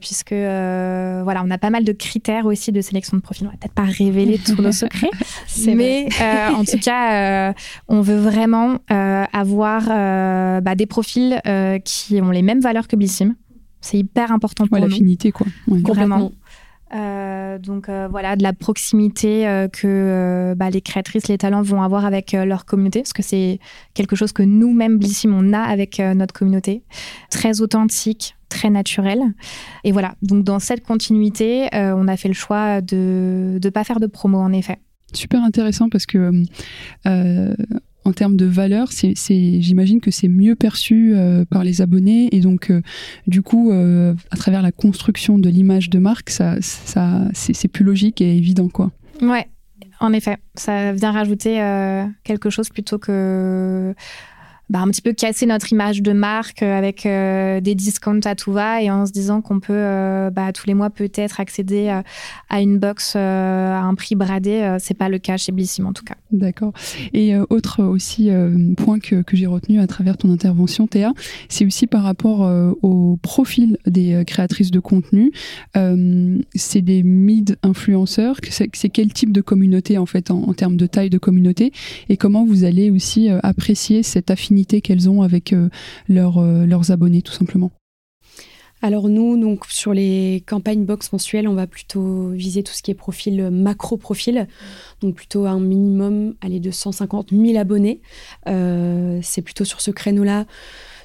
[0.00, 3.46] puisque voilà, on a pas mal de critères aussi de sélection de profils.
[3.46, 5.10] On va peut-être pas révéler tous nos secrets,
[5.66, 6.08] mais
[6.52, 7.54] en tout cas,
[7.88, 9.86] on veut vraiment avoir
[10.60, 11.40] bah, des profils
[11.84, 13.36] qui ont les mêmes valeurs que Blissim.
[13.80, 15.46] C'est hyper important pour ouais, l'affinité, quoi.
[15.68, 16.32] Complètement.
[16.92, 21.82] Euh, donc euh, voilà, de la proximité euh, que bah, les créatrices, les talents vont
[21.82, 23.60] avoir avec leur communauté, parce que c'est
[23.94, 26.82] quelque chose que nous-mêmes, Blissim, on a avec notre communauté.
[27.30, 29.20] Très authentique, très naturel.
[29.84, 34.00] Et voilà, donc dans cette continuité, on a fait le choix de ne pas faire
[34.00, 34.78] de promo, en effet.
[35.12, 36.32] Super intéressant parce que
[38.04, 39.14] en termes de valeur, c'est,
[39.60, 42.80] j'imagine que c'est mieux perçu euh, par les abonnés et donc euh,
[43.26, 47.84] du coup, euh, à travers la construction de l'image de marque, ça, ça, c'est, plus
[47.84, 48.90] logique et évident quoi.
[49.20, 49.48] Ouais,
[50.00, 51.56] en effet, ça vient rajouter
[52.24, 53.94] quelque chose plutôt que
[54.70, 58.36] bah, un petit peu casser notre image de marque euh, avec euh, des discounts à
[58.36, 61.88] tout va et en se disant qu'on peut euh, bah, tous les mois peut-être accéder
[62.48, 64.76] à une box à un prix bradé.
[64.78, 66.14] c'est pas le cas chez Blissim en tout cas.
[66.30, 66.72] D'accord.
[67.12, 68.30] Et autre aussi
[68.76, 71.12] point que, que j'ai retenu à travers ton intervention, Théa,
[71.48, 72.48] c'est aussi par rapport
[72.82, 75.32] au profil des créatrices de contenu.
[76.54, 78.36] c'est des mid-influenceurs.
[78.50, 81.72] C'est quel type de communauté en fait en, en termes de taille de communauté?
[82.08, 85.68] Et comment vous allez aussi apprécier cette affinité qu'elles ont avec euh,
[86.10, 87.70] euh, leurs abonnés, tout simplement.
[88.82, 92.90] Alors nous, donc sur les campagnes box mensuelles, on va plutôt viser tout ce qui
[92.90, 94.48] est profil macro profil,
[95.02, 98.00] donc plutôt un minimum aller de 150 000 abonnés.
[98.48, 100.46] Euh, c'est plutôt sur ce créneau-là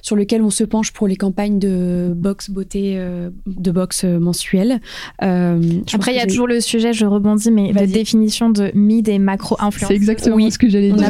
[0.06, 4.20] sur lequel on se penche pour les campagnes de box beauté, euh, de box euh,
[4.20, 4.80] mensuelle.
[5.24, 9.08] Euh, Après, il y a toujours le sujet, je rebondis, mais la définition de mid
[9.08, 9.88] et macro influence.
[9.88, 11.08] C'est exactement ce que j'allais dire.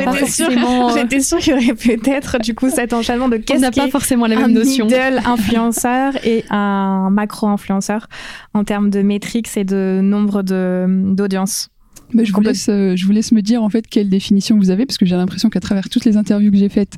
[0.95, 4.27] J'étais sûre qu'il y aurait peut-être du coup cet enchaînement de qu'est-ce n'a pas forcément
[4.27, 4.87] la même notion.
[4.87, 8.09] Un middle influenceur et un macro influenceur
[8.55, 11.69] en termes de métriques et de nombre d'audience.
[12.15, 14.87] Bah, je, vous laisse, je vous laisse me dire en fait quelle définition vous avez
[14.87, 16.95] parce que j'ai l'impression qu'à travers toutes les interviews que j'ai faites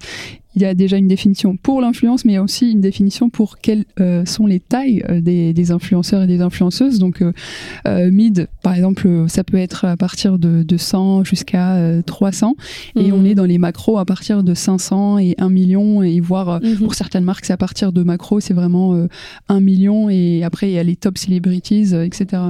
[0.54, 3.28] il y a déjà une définition pour l'influence, mais il y a aussi une définition
[3.28, 6.98] pour quelles euh, sont les tailles euh, des, influenceurs et des influenceuses.
[6.98, 12.54] Donc, euh, mid, par exemple, ça peut être à partir de, 100 jusqu'à 300,
[12.96, 13.26] et on mhm.
[13.26, 16.76] est dans les macros à partir de 500 et 1 million, et voire mhm.
[16.78, 19.06] pour certaines marques, c'est à partir de macros, c'est vraiment
[19.48, 22.42] 1 million, et après il y a les top celebrities, etc.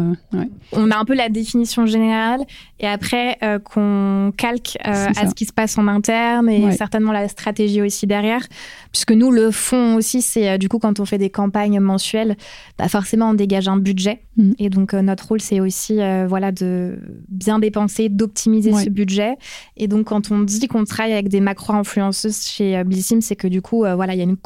[0.73, 2.43] On a un peu la définition générale,
[2.81, 7.81] et après qu'on calque à ce qui se passe en interne, et certainement la stratégie
[7.89, 8.47] aussi derrière.
[8.93, 12.37] Puisque nous, le fond aussi, c'est euh, du coup, quand on fait des campagnes mensuelles,
[12.79, 14.23] bah forcément, on dégage un budget.
[14.37, 14.53] Mm.
[14.59, 16.99] Et donc, euh, notre rôle, c'est aussi euh, voilà, de
[17.29, 19.37] bien dépenser, d'optimiser ce budget.
[19.77, 23.63] Et donc, quand on dit qu'on travaille avec des macro-influenceuses chez Blissim, c'est que du
[23.63, 24.37] coup, voilà, il y a une,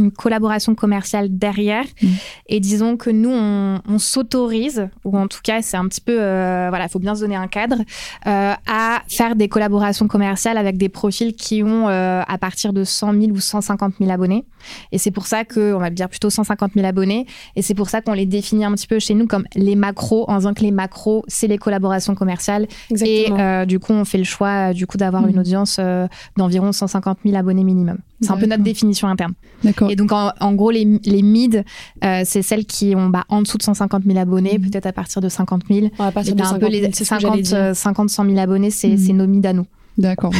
[0.00, 1.84] une, collaboration commerciale derrière.
[2.02, 2.06] Mm.
[2.48, 6.84] Et disons que nous, on, s'autorise, ou en tout cas, c'est un petit peu, voilà,
[6.84, 7.78] il faut bien se donner un cadre,
[8.24, 13.32] à faire des collaborations commerciales avec des profils qui ont à partir de 100 000
[13.32, 14.44] ou 150 000 abonnés.
[14.92, 17.26] Et c'est pour ça que, on va dire plutôt 150 000 abonnés.
[17.54, 20.24] Et c'est pour ça qu'on les définit un petit peu chez nous comme les macros,
[20.28, 22.66] en disant que les macros, c'est les collaborations commerciales.
[23.04, 25.40] Et euh, du coup, on fait le choix du coup d'avoir une mmh.
[25.40, 27.98] audience euh, d'environ 150 000 abonnés minimum.
[28.20, 29.34] C'est un peu notre définition interne.
[29.62, 29.90] D'accord.
[29.90, 31.64] Et donc, en, gros, les, les mid,
[32.02, 34.70] euh, c'est celles qui ont bah, en dessous de 150 000 abonnés, mmh.
[34.70, 35.88] peut-être à partir de 50 000.
[35.98, 39.16] à partir de 50 000, 50, 50, 100 000 abonnés, c'est mmh.
[39.16, 39.66] nos mid à nous.
[39.98, 40.32] D'accord.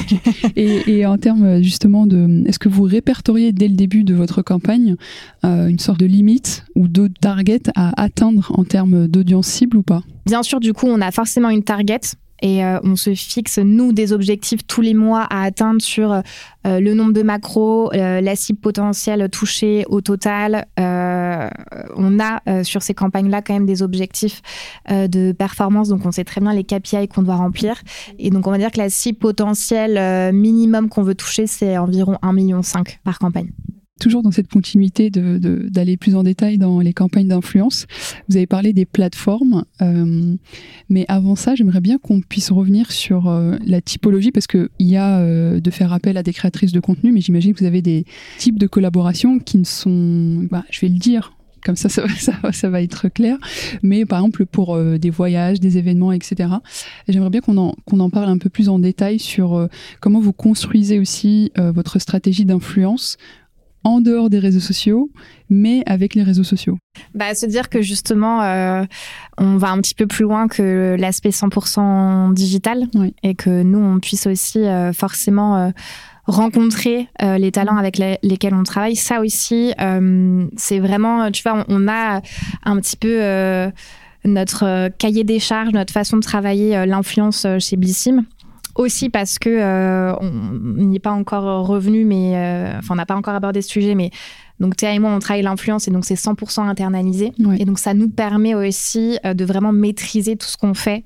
[0.57, 4.97] et, en termes justement de, est-ce que vous répertoriez dès le début de votre campagne
[5.45, 9.83] euh, une sorte de limite ou de target à atteindre en termes d'audience cible ou
[9.83, 10.03] pas?
[10.27, 12.01] Bien sûr, du coup, on a forcément une target
[12.43, 16.21] et euh, on se fixe, nous, des objectifs tous les mois à atteindre sur euh,
[16.65, 20.67] le nombre de macros, euh, la cible potentielle touchée au total.
[20.79, 24.43] on a sur ces campagnes-là quand même des objectifs
[24.89, 27.77] de performance, donc on sait très bien les KPI qu'on doit remplir.
[28.19, 32.19] Et donc on va dire que la cible potentielle minimum qu'on veut toucher, c'est environ
[32.23, 32.61] 1,5 million
[33.05, 33.51] par campagne
[34.01, 37.87] toujours dans cette continuité d'aller de, plus en détail dans les campagnes d'influence,
[38.29, 40.37] vous avez parlé des plateformes, euh,
[40.91, 44.97] mais avant ça, j'aimerais bien qu'on puisse revenir sur euh, la typologie, parce qu'il y
[44.97, 47.83] a euh, de faire appel à des créatrices de contenu, mais j'imagine que vous avez
[47.83, 48.05] des
[48.39, 51.33] types de collaborations qui ne sont, bah, je vais le dire,
[51.65, 52.05] comme ça ça,
[52.53, 53.39] ça, va être clair,
[53.83, 56.51] mais par exemple pour des voyages, des événements, etc.
[57.09, 59.69] J'aimerais bien qu'on en, qu'on en parle un peu plus en détail sur
[60.01, 63.17] comment vous construisez aussi votre stratégie d'influence
[63.85, 65.11] en dehors des réseaux sociaux,
[65.49, 66.79] mais avec les réseaux sociaux.
[67.15, 68.85] Bah, Se dire que justement, euh,
[69.39, 72.89] on va un petit peu plus loin que l'aspect 100% digital
[73.23, 75.71] et que nous, on puisse aussi euh, forcément euh,
[76.27, 78.97] rencontrer les talents avec lesquels on travaille.
[78.97, 79.73] Ça aussi,
[80.57, 82.21] c'est vraiment, tu vois, on, a
[82.65, 83.21] un petit peu
[84.25, 88.25] notre cahier des charges, notre façon de travailler l'influence chez Blissim
[88.77, 93.07] aussi parce que euh, on n'y est pas encore revenu, mais euh, enfin on n'a
[93.07, 94.11] pas encore abordé ce sujet, mais
[94.61, 97.33] donc Théa et moi on travaille l'influence et donc c'est 100% internalisé.
[97.59, 101.05] Et donc ça nous permet aussi euh, de vraiment maîtriser tout ce qu'on fait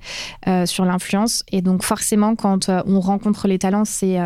[0.67, 1.45] sur l'influence.
[1.53, 4.19] Et donc forcément quand on rencontre les talents c'est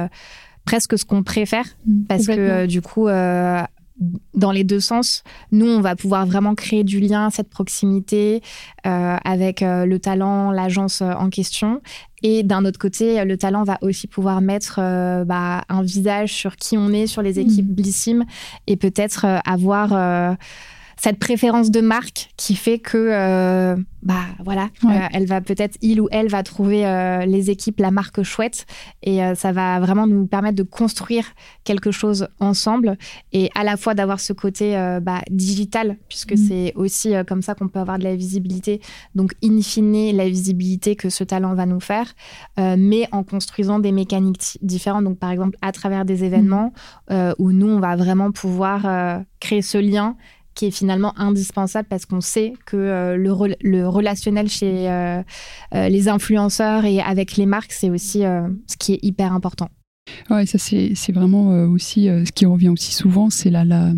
[0.65, 1.65] presque ce qu'on préfère.
[1.87, 3.09] Mmh, parce que du coup
[4.35, 5.23] dans les deux sens.
[5.53, 8.43] Nous, on va pouvoir vraiment créer du lien, cette proximité
[8.83, 11.81] avec le talent, l'agence en question.
[12.25, 16.57] Et d'un autre côté, le talent va aussi pouvoir mettre euh, bah, un visage sur
[16.57, 17.75] qui on est, sur les équipes mmh.
[17.75, 18.25] Blissim,
[18.67, 20.35] et peut-être euh, avoir euh,
[20.97, 26.01] cette préférence de marque qui fait que, euh, bah voilà, euh, elle va peut-être, il
[26.01, 28.67] ou elle va trouver euh, les équipes, la marque chouette
[29.03, 31.25] et ça va vraiment nous permettre de construire
[31.65, 32.97] quelque chose ensemble
[33.33, 36.37] et à la fois d'avoir ce côté bah, digital, puisque mm.
[36.37, 38.81] c'est aussi comme ça qu'on peut avoir de la visibilité.
[39.15, 42.15] Donc, in fine, la visibilité que ce talent va nous faire,
[42.57, 45.05] mais en construisant des mécaniques différentes.
[45.05, 46.73] Donc, par exemple, à travers des événements
[47.11, 47.33] mm.
[47.39, 50.17] où nous, on va vraiment pouvoir créer ce lien
[50.55, 55.23] qui est finalement indispensable parce qu'on sait que euh, le, le, relationnel chez euh,
[55.75, 59.69] euh, les influenceurs et avec les marques, c'est aussi ce qui est hyper important.
[60.29, 63.93] Ouais, ça c'est vraiment aussi ce qui revient aussi souvent, c'est la, la,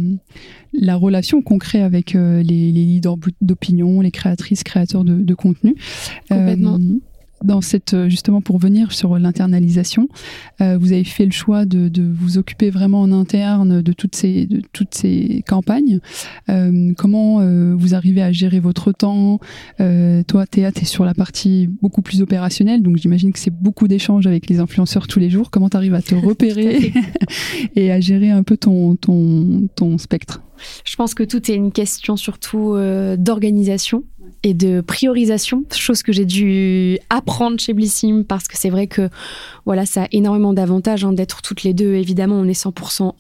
[0.73, 5.75] la, relation qu'on crée avec les, les, leaders d'opinion, les créatrices, créateurs de, de contenu.
[6.29, 6.79] Complètement
[7.45, 10.09] dans cette euh, justement pour venir sur l'internalisation,
[10.61, 14.15] euh, vous avez fait le choix de, de, vous occuper vraiment en interne de toutes
[14.15, 16.01] ces de toutes ces campagnes.
[16.49, 19.39] Euh, comment euh, vous arrivez à gérer votre temps?
[19.79, 23.89] Toi, Théa, tu es sur la partie beaucoup plus opérationnelle, donc j'imagine que c'est beaucoup
[23.89, 25.51] d'échanges avec les influenceurs tous les jours.
[25.51, 26.93] Comment tu arrives à te repérer
[27.77, 30.43] et à gérer un peu ton ton ton spectre?
[30.85, 32.77] Je pense que tout est une question surtout
[33.19, 34.05] d'organisation
[34.47, 39.09] et de priorisation, chose que j'ai dû apprendre chez Blissim parce que c'est vrai que
[39.65, 41.95] voilà, ça a énormément d'avantages hein, d'être toutes les deux.
[41.95, 43.13] Évidemment, on est 100%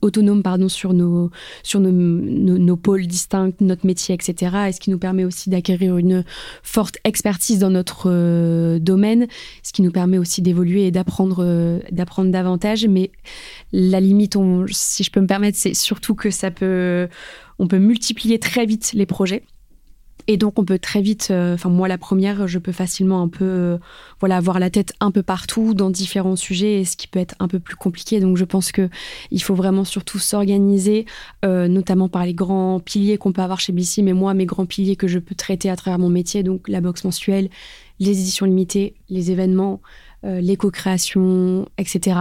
[0.00, 1.30] autonome pardon, sur, nos,
[1.62, 4.56] sur nos, nos, pôles distincts, notre métier, etc.
[4.68, 6.24] Et ce qui nous permet aussi d'acquérir une
[6.62, 9.26] forte expertise dans notre euh, domaine,
[9.62, 12.86] ce qui nous permet aussi d'évoluer et d'apprendre euh, d'apprendre davantage.
[12.86, 13.10] Mais
[13.72, 17.06] la limite, on, si je peux me permettre, c'est surtout que ça peut,
[17.58, 19.42] on peut multiplier très vite les projets.
[20.26, 23.28] Et donc on peut très vite, euh, enfin moi la première, je peux facilement un
[23.28, 23.78] peu, euh,
[24.20, 27.48] voilà, avoir la tête un peu partout dans différents sujets, ce qui peut être un
[27.48, 28.20] peu plus compliqué.
[28.20, 28.88] Donc je pense que
[29.30, 31.06] il faut vraiment surtout s'organiser,
[31.44, 34.02] euh, notamment par les grands piliers qu'on peut avoir chez BC.
[34.02, 36.80] Mais moi, mes grands piliers que je peux traiter à travers mon métier, donc la
[36.80, 37.48] box mensuelle,
[37.98, 39.80] les éditions limitées, les événements,
[40.22, 42.20] l'éco-création, etc.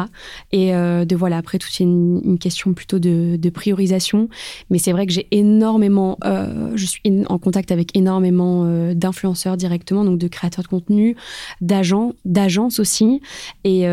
[0.51, 4.29] Et de voilà, après, tout est une, question plutôt de, de priorisation.
[4.69, 10.17] Mais c'est vrai que j'ai énormément, je suis en contact avec énormément d'influenceurs directement, donc
[10.17, 11.15] de créateurs de contenu,
[11.61, 13.21] d'agents, d'agences aussi.
[13.63, 13.85] Et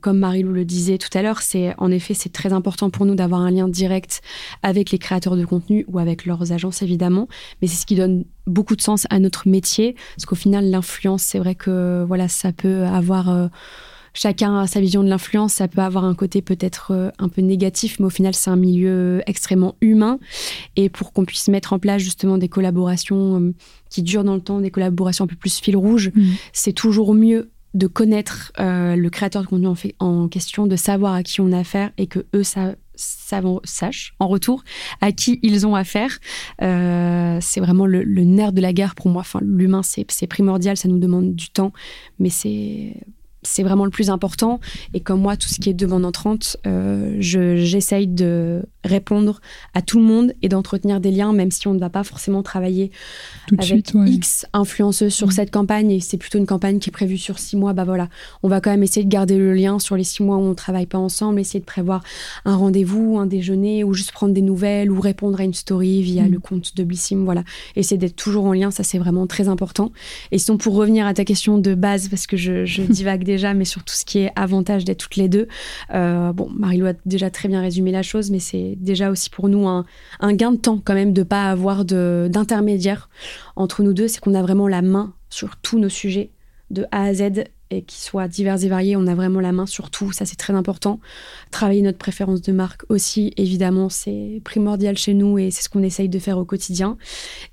[0.00, 3.14] comme Marie-Lou le disait tout à l'heure, c'est en effet, c'est très important pour nous
[3.14, 4.22] d'avoir un lien direct
[4.62, 7.28] avec les créateurs de contenu ou avec leurs agences évidemment,
[7.60, 11.22] mais c'est ce qui donne beaucoup de sens à notre métier, parce qu'au final, l'influence,
[11.22, 13.48] c'est vrai que voilà, ça peut avoir euh,
[14.12, 17.42] chacun a sa vision de l'influence, ça peut avoir un côté peut-être euh, un peu
[17.42, 20.18] négatif, mais au final, c'est un milieu extrêmement humain.
[20.76, 23.54] Et pour qu'on puisse mettre en place justement des collaborations euh,
[23.90, 26.22] qui durent dans le temps, des collaborations un peu plus fil rouge, mmh.
[26.52, 31.24] c'est toujours mieux de connaître le créateur de contenu en, en, question, de savoir à
[31.24, 34.64] qui on a affaire et que eux ça, sachent en retour
[35.00, 36.18] à qui ils ont affaire.
[36.62, 39.20] Euh, c'est vraiment le, nerf de la guerre pour moi.
[39.20, 41.72] Enfin, l'humain, c'est primordial, ça nous demande du temps,
[42.18, 42.96] mais c'est
[43.44, 44.60] c'est vraiment le plus important.
[44.92, 49.40] Et comme moi, tout ce qui est demande entrante, euh, j'essaye de répondre
[49.72, 52.42] à tout le monde et d'entretenir des liens, même si on ne va pas forcément
[52.42, 52.90] travailler
[53.46, 55.32] tout avec suite, X influenceuses sur mm.
[55.32, 57.72] cette campagne et c'est plutôt une campagne qui est prévue sur six mois.
[57.72, 58.08] Bah voilà,
[58.42, 60.50] on va quand même essayer de garder le lien sur les six mois où on
[60.50, 62.02] ne travaille pas ensemble, essayer de prévoir
[62.44, 66.24] un rendez-vous, un déjeuner ou juste prendre des nouvelles ou répondre à une story via
[66.24, 66.30] mm.
[66.30, 67.24] le compte de Blissim.
[67.24, 67.44] Voilà,
[67.76, 69.92] essayer d'être toujours en lien, ça c'est vraiment très important.
[70.30, 73.24] Et sinon, pour revenir à ta question de base, parce que je, je divague
[73.54, 75.48] mais sur tout ce qui est avantage d'être toutes les deux,
[75.92, 79.48] euh, bon, Marie-Lou a déjà très bien résumé la chose, mais c'est déjà aussi pour
[79.48, 79.84] nous un,
[80.32, 83.08] gain de temps quand même de pas avoir d'intermédiaire
[83.56, 84.08] entre nous deux.
[84.08, 86.30] C'est qu'on a vraiment la main sur tous nos sujets
[86.70, 88.96] de A à Z et qui soient divers et variés.
[88.96, 91.00] On a vraiment la main sur tout, ça c'est très important.
[91.50, 95.82] Travailler notre préférence de marque aussi, évidemment, c'est primordial chez nous et c'est ce qu'on
[95.82, 96.96] essaye de faire au quotidien.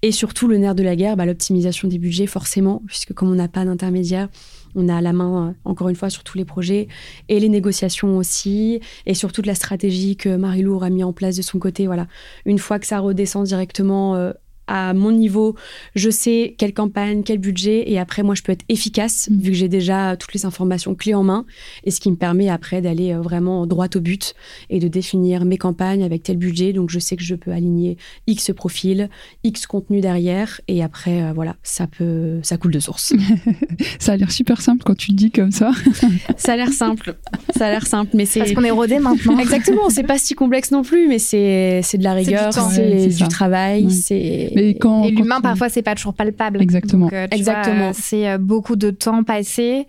[0.02, 3.36] Et surtout le nerf de la guerre, bah, l'optimisation des budgets forcément, puisque comme on
[3.36, 4.30] n'a pas d'intermédiaire,
[4.76, 6.88] on a la main, euh, encore une fois, sur tous les projets
[7.30, 11.36] et les négociations aussi, et sur toute la stratégie que Marie-Lou a mis en place
[11.36, 11.88] de son côté.
[11.88, 12.08] Voilà.
[12.46, 14.32] Une fois que ça redescend directement euh,
[14.72, 15.56] à mon niveau,
[15.96, 19.38] je sais quelle campagne, quel budget, et après, moi, je peux être efficace, mm.
[19.38, 21.46] vu que j'ai déjà toutes les informations clés en main,
[21.84, 24.34] et ce qui me permet après d'aller euh, vraiment droit au but
[24.70, 26.72] et de définir mes campagnes avec tel budget.
[26.72, 27.98] Donc, je sais que je peux aligner
[28.28, 29.10] X profil,
[29.44, 33.12] X contenu derrière, et après, euh, voilà, ça peut, ça coule de source.
[34.00, 35.72] ça a l'air super simple quand tu le dis comme ça.
[36.38, 37.18] ça a l'air simple,
[37.58, 38.40] ça a l'air simple, mais c'est.
[38.40, 39.38] Parce qu'on est rodé maintenant.
[39.40, 43.92] Exactement, c'est pas si complexe non plus, mais c'est de la rigueur, c'est du, travail,
[43.92, 46.62] c'est et, l'humain, parfois, c'est pas toujours palpable.
[46.62, 47.10] Exactement.
[47.12, 47.92] Euh, Exactement.
[47.94, 49.88] c'est euh, beaucoup de temps passé.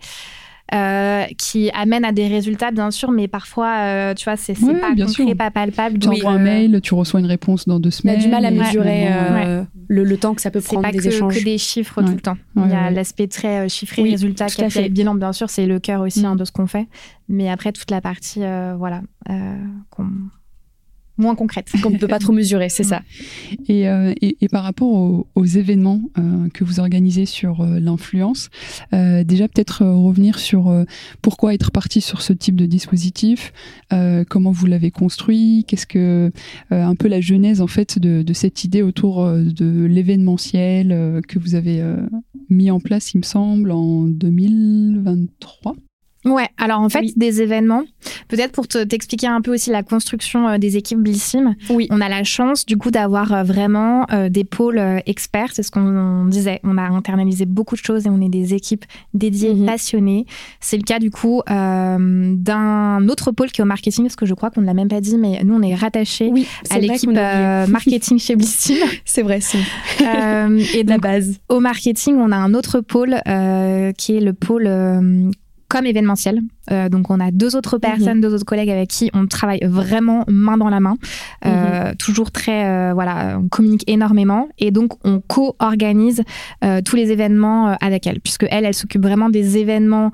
[0.73, 5.35] Euh, qui amène à des résultats, bien sûr, mais parfois, tu vois, c'est pas concret,
[5.35, 5.99] pas palpable.
[5.99, 8.15] Tu envoies un mail, tu reçois une réponse dans deux semaines.
[8.15, 11.33] On a du mal à mesurer le, temps que ça peut prendre des échanges.
[11.33, 12.37] C'est pas que des chiffres tout le temps.
[12.55, 16.25] Il y a l'aspect très chiffré, résultat, le bilan, bien sûr, c'est le cœur aussi
[16.25, 16.39] hein, mm.
[16.39, 16.87] de ce qu'on fait.
[17.29, 19.01] Mais après, toute la partie, voilà,
[19.91, 20.07] qu'on
[21.17, 21.71] moins concrète.
[21.83, 23.01] Qu'on ne peut pas trop mesurer, c'est ça.
[23.69, 28.49] Euh, et, et, par rapport aux, événements euh, que vous organisez sur euh, l'influence,
[28.91, 30.85] déjà peut-être revenir sur
[31.21, 33.53] pourquoi être parti sur ce type de dispositif,
[34.29, 36.31] comment vous l'avez construit, qu'est-ce que
[36.71, 41.55] un peu la genèse en fait de, de cette idée autour de l'événementiel que vous
[41.55, 41.83] avez
[42.49, 45.75] mis en place, il me semble, en 2023.
[46.25, 47.83] Ouais, alors en fait, des événements,
[48.29, 51.87] peut-être pour t'expliquer un peu aussi la construction euh, des équipes Blissim, oui.
[51.89, 55.71] on a la chance du coup d'avoir euh, vraiment euh, des pôles experts, c'est ce
[55.71, 59.65] qu'on disait, on a internalisé beaucoup de choses et on est des équipes dédiées, mhm.
[59.65, 60.25] passionnées.
[60.61, 64.33] C'est le cas du coup d'un autre pôle qui est au marketing, parce que je
[64.33, 66.31] crois qu'on ne l'a même pas dit, mais nous on est rattachés
[66.69, 67.09] à l'équipe
[67.69, 68.75] marketing chez Blissim.
[69.03, 69.59] C'est vrai, c'est
[70.73, 71.39] et la base.
[71.49, 73.21] Au marketing, on a un autre pôle
[73.97, 74.67] qui est le pôle
[75.73, 76.39] comme événementiel.
[76.71, 78.21] Euh, donc on a deux autres personnes, mhm.
[78.21, 80.97] deux autres collègues avec qui on travaille vraiment main dans la main,
[81.45, 81.95] euh, mhm.
[81.95, 86.21] toujours très euh, voilà, on communique énormément et donc on co-organise
[86.85, 90.11] tous les événements avec elle, puisque elle, elle s'occupe vraiment des événements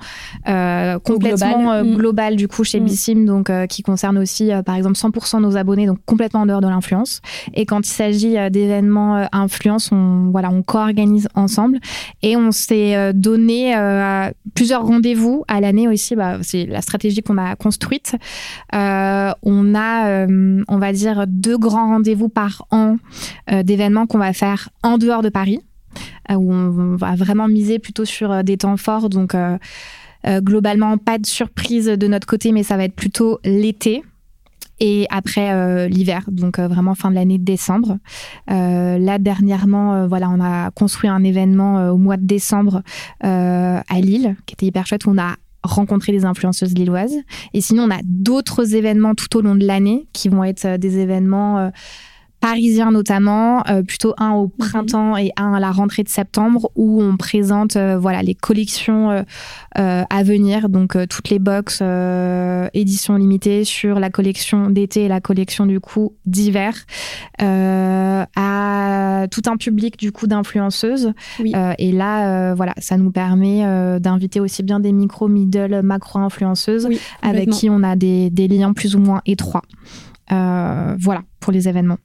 [1.04, 1.98] complètement mhm.
[1.98, 2.38] global.
[2.38, 6.00] du coup chez Bissim, donc qui concerne aussi par exemple 100% de nos abonnés, donc
[6.06, 7.22] complètement en dehors de l'influence.
[7.54, 11.80] Et quand il s'agit d'événements influence, on voilà, on co-organise ensemble
[12.22, 13.76] et on s'est donné
[14.56, 16.16] plusieurs rendez-vous à l'année aussi.
[16.16, 18.16] Bah, c'est la stratégie qu'on a construite.
[18.74, 22.98] Euh, on a, euh, on va dire, deux grands rendez-vous par an
[23.52, 25.60] euh, d'événements qu'on va faire en dehors de Paris,
[26.30, 29.10] où on va vraiment miser plutôt sur des temps forts.
[29.10, 29.36] Donc,
[30.26, 34.04] globalement, pas de surprise de notre côté, mais ça va être plutôt l'été
[34.80, 37.98] et après l'hiver, donc vraiment fin de l'année décembre.
[38.48, 42.82] là dernièrement, voilà, on a construit un événement au mois de décembre
[43.22, 45.06] à Lille, qui était hyper chouette.
[45.06, 47.16] Où on a rencontrer des influenceuses lilloises.
[47.54, 51.00] Et sinon, on a d'autres événements tout au long de l'année qui vont être des
[51.00, 51.72] événements
[52.40, 54.52] parisiens notamment, euh, plutôt un au mhm.
[54.58, 59.12] printemps et un à la rentrée de septembre, où on présente euh, voilà les collections
[59.12, 59.24] euh,
[59.76, 61.82] à venir, donc toutes les box
[62.74, 66.74] éditions limitées sur la collection d'été et la collection du coup d'hiver,
[67.40, 71.14] à tout un public du coup d'influenceuses.
[71.78, 76.88] et là, voilà, ça nous permet d'inviter aussi bien des micro, middle, macro influenceuses
[77.22, 79.64] avec qui on a des, des, liens plus ou moins étroits.
[80.30, 81.98] voilà pour les événements.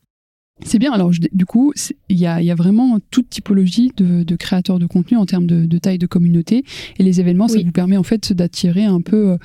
[0.62, 0.92] C'est bien.
[0.92, 1.72] Alors, du coup,
[2.08, 6.06] il y a, vraiment toute typologie de, créateurs de contenu en termes de, taille de
[6.06, 6.64] communauté.
[6.98, 9.36] Et les événements, ça vous permet en fait d'attirer un peu,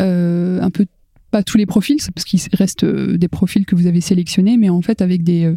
[0.00, 0.86] euh, un peu
[1.30, 4.70] pas tous les profils, parce qu'il reste euh, des profils que vous avez sélectionnés, mais
[4.70, 5.56] en fait avec des, euh,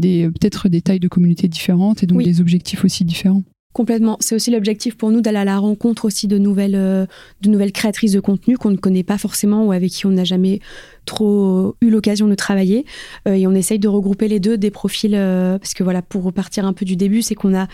[0.00, 3.44] des peut-être des tailles de communauté différentes et donc des objectifs aussi différents.
[3.72, 4.18] Complètement.
[4.20, 7.06] C'est aussi l'objectif pour nous d'aller à la rencontre aussi de nouvelles, euh,
[7.40, 10.24] de nouvelles créatrices de contenu qu'on ne connaît pas forcément ou avec qui on n'a
[10.24, 10.60] jamais
[11.06, 12.84] trop eu l'occasion de travailler.
[13.26, 16.22] Euh, et on essaye de regrouper les deux, des profils, euh, parce que voilà, pour
[16.22, 17.66] repartir un peu du début, c'est qu'on a,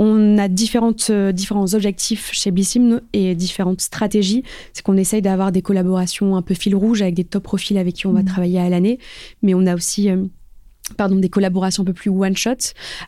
[0.00, 4.42] on a différentes, différents objectifs chez Blissim et différentes stratégies.
[4.72, 7.94] C'est qu'on essaye d'avoir des collaborations un peu fil rouge avec des top profils avec
[7.94, 8.26] qui on va mmh.
[8.26, 8.98] travailler à l'année.
[9.42, 10.10] Mais on a aussi
[10.96, 12.50] pardon, des collaborations un peu plus one shot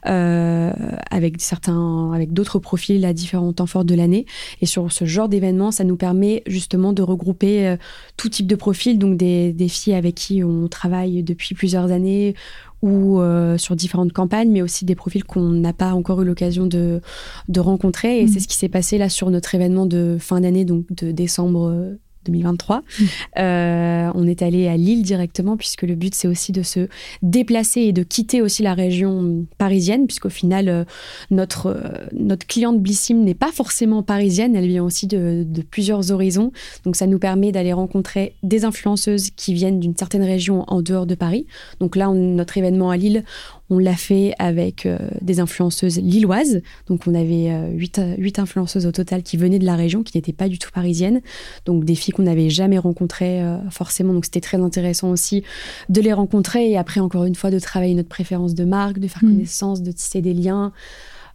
[0.07, 0.73] euh,
[1.11, 4.27] avec certains, avec d'autres profils à différents temps forts de l'année.
[4.61, 7.77] Et sur ce genre d'événement, ça nous permet justement de regrouper euh,
[8.17, 12.35] tout type de profils, donc des, des, filles avec qui on travaille depuis plusieurs années
[12.83, 16.67] ou euh, sur différentes campagnes, mais aussi des profils qu'on n'a pas encore eu l'occasion
[16.67, 17.01] de,
[17.49, 18.21] de rencontrer.
[18.21, 18.43] Et c'est mmh.
[18.43, 22.79] ce qui s'est passé là sur notre événement de fin d'année, donc de décembre 2023.
[22.79, 23.05] Mmh.
[23.39, 26.89] Euh, on est allé à Lille directement puisque le but c'est aussi de se
[27.23, 30.85] déplacer et de quitter aussi la région parisienne puisqu'au final euh,
[31.31, 36.11] notre euh, notre cliente Blissim n'est pas forcément parisienne, elle vient aussi de, de, plusieurs
[36.13, 36.53] horizons.
[36.85, 41.07] Donc ça nous permet d'aller rencontrer des influenceuses qui viennent d'une certaine région en dehors
[41.07, 41.47] de Paris.
[41.81, 43.25] Donc là notre événement à Lille,
[43.71, 46.61] on l'a fait avec euh, des influenceuses lilloises.
[46.89, 50.33] Donc, on avait euh, huit, influenceuses au total qui venaient de la région, qui n'étaient
[50.33, 51.21] pas du tout parisiennes.
[51.67, 54.13] Donc, des filles qu'on n'avait jamais rencontrées euh, forcément.
[54.13, 55.45] Donc, c'était très intéressant aussi
[55.89, 59.07] de les rencontrer et après, encore une fois, de travailler notre préférence de marque, de
[59.07, 59.31] faire mmh.
[59.31, 60.73] connaissance, de tisser des liens.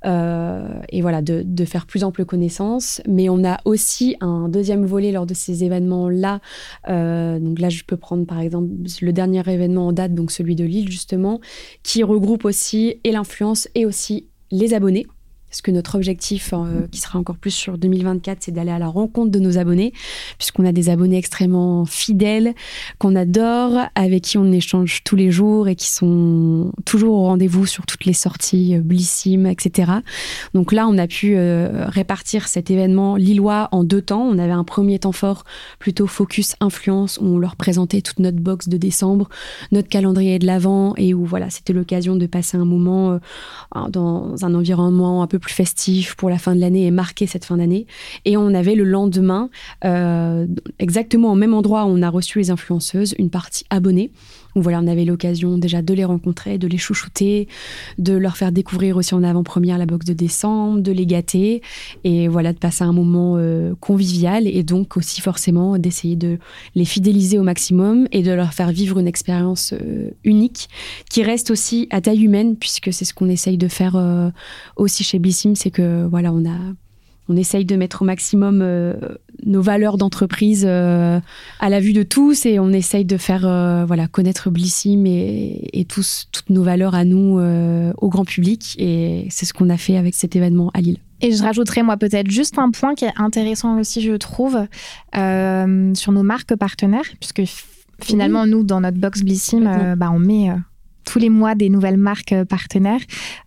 [0.05, 3.01] Euh, et voilà, de, faire plus ample connaissance.
[3.07, 6.39] Mais on a aussi un deuxième volet lors de ces événements-là.
[6.89, 8.69] Euh, donc là, je peux prendre par exemple
[9.01, 11.39] le dernier événement en date, donc celui de Lille justement,
[11.83, 15.07] qui regroupe aussi et l'influence et aussi les abonnés.
[15.55, 18.87] Parce que notre objectif, euh, qui sera encore plus sur 2024, c'est d'aller à la
[18.87, 19.93] rencontre de nos abonnés,
[20.37, 22.53] puisqu'on a des abonnés extrêmement fidèles,
[22.99, 27.65] qu'on adore, avec qui on échange tous les jours et qui sont toujours au rendez-vous
[27.65, 29.93] sur toutes les sorties, euh, Blissim, etc.
[30.53, 34.23] Donc là, on a pu euh, répartir cet événement lillois en deux temps.
[34.23, 35.45] On avait un premier temps fort,
[35.79, 39.29] plutôt focus influence, où on leur présentait toute notre box de décembre,
[39.71, 43.19] notre calendrier de l'avant, et où voilà, c'était l'occasion de passer un moment
[43.89, 47.45] dans un environnement un peu plus festif pour la fin de l'année et marquer cette
[47.45, 47.87] fin d'année.
[48.25, 49.49] Et on avait le lendemain,
[49.83, 50.47] euh,
[50.79, 54.11] exactement au même endroit où on a reçu les influenceuses, une partie abonnée.
[54.57, 57.49] Voilà, on avait l'occasion déjà de les rencontrer, de les chouchouter,
[57.97, 61.61] de leur faire découvrir aussi en avant-première la box de décembre, de les gâter
[62.05, 66.37] et voilà, de passer un moment euh, convivial et donc aussi forcément d'essayer de
[66.73, 70.69] les fidéliser au maximum et de leur faire vivre une expérience euh, unique
[71.09, 74.29] qui reste aussi à taille humaine puisque c'est ce qu'on essaye de faire euh,
[74.77, 76.57] aussi chez Bissim, c'est que voilà, on a
[77.27, 78.93] on essaye de mettre au maximum euh,
[79.45, 81.19] nos valeurs d'entreprise euh,
[81.59, 85.69] à la vue de tous et on essaye de faire euh, voilà connaître Blissim et,
[85.73, 87.39] et tous, toutes nos valeurs à nous
[87.97, 88.75] au grand public.
[88.77, 90.97] Et c'est ce qu'on a fait avec cet événement à Lille.
[91.21, 94.57] Et je rajouterais moi peut-être juste un point qui est intéressant aussi je trouve
[95.13, 97.43] sur nos marques partenaires puisque
[98.01, 100.49] finalement nous dans notre box Blissim bah, on met
[101.05, 102.99] tous les mois des nouvelles marques euh, partenaires.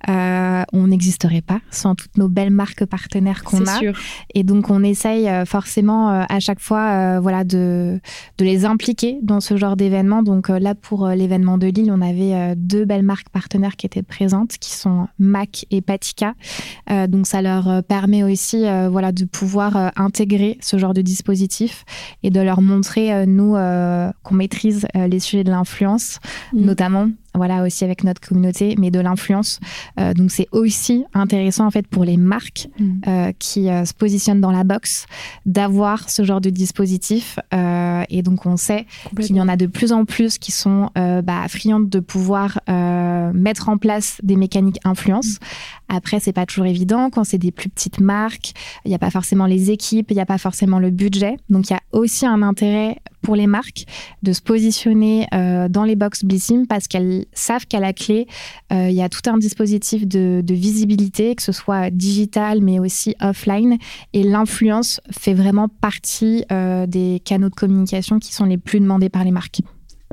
[0.08, 3.78] Euh, on n'existerait pas sans toutes nos belles marques partenaires qu'on a.
[3.78, 3.92] Sûr.
[4.34, 8.00] Et donc on essaye euh, forcément à chaque fois, voilà, de,
[8.38, 10.22] de les impliquer dans ce genre d'événement.
[10.22, 14.56] Donc là pour l'événement de Lille, on avait deux belles marques partenaires qui étaient présentes,
[14.58, 16.34] qui sont Mac et Patika.
[17.08, 21.84] donc ça leur permet aussi, voilà, de pouvoir intégrer ce genre de dispositif
[22.22, 23.54] et de leur montrer nous
[24.22, 26.20] qu'on maîtrise les sujets de l'influence,
[26.52, 26.60] mmh.
[26.60, 29.60] notamment voilà aussi avec notre communauté, mais de l'influence.
[29.98, 32.90] Euh, donc c'est aussi intéressant en fait pour les marques mm.
[33.06, 35.06] euh, qui euh, se positionnent dans la box
[35.46, 37.38] d'avoir ce genre de dispositif.
[37.52, 38.86] et donc on sait
[39.20, 42.60] qu'il y en a de plus en plus qui sont bah, friandes de pouvoir
[43.34, 45.38] mettre en place des mécaniques influence.
[45.88, 47.10] Après, c'est pas toujours évident.
[47.10, 48.52] Quand c'est des plus petites marques,
[48.84, 51.36] il n'y a pas forcément les équipes, il n'y a pas forcément le budget.
[51.48, 53.84] Donc, il y a aussi un intérêt pour les marques
[54.22, 58.26] de se positionner euh, dans les box Blissim parce qu'elles savent qu'à la clé,
[58.72, 62.78] euh, il y a tout un dispositif de, de, visibilité, que ce soit digital mais
[62.78, 63.78] aussi offline.
[64.12, 69.08] Et l'influence fait vraiment partie euh, des canaux de communication qui sont les plus demandés
[69.08, 69.60] par les marques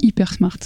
[0.02, 0.58] hyper smart.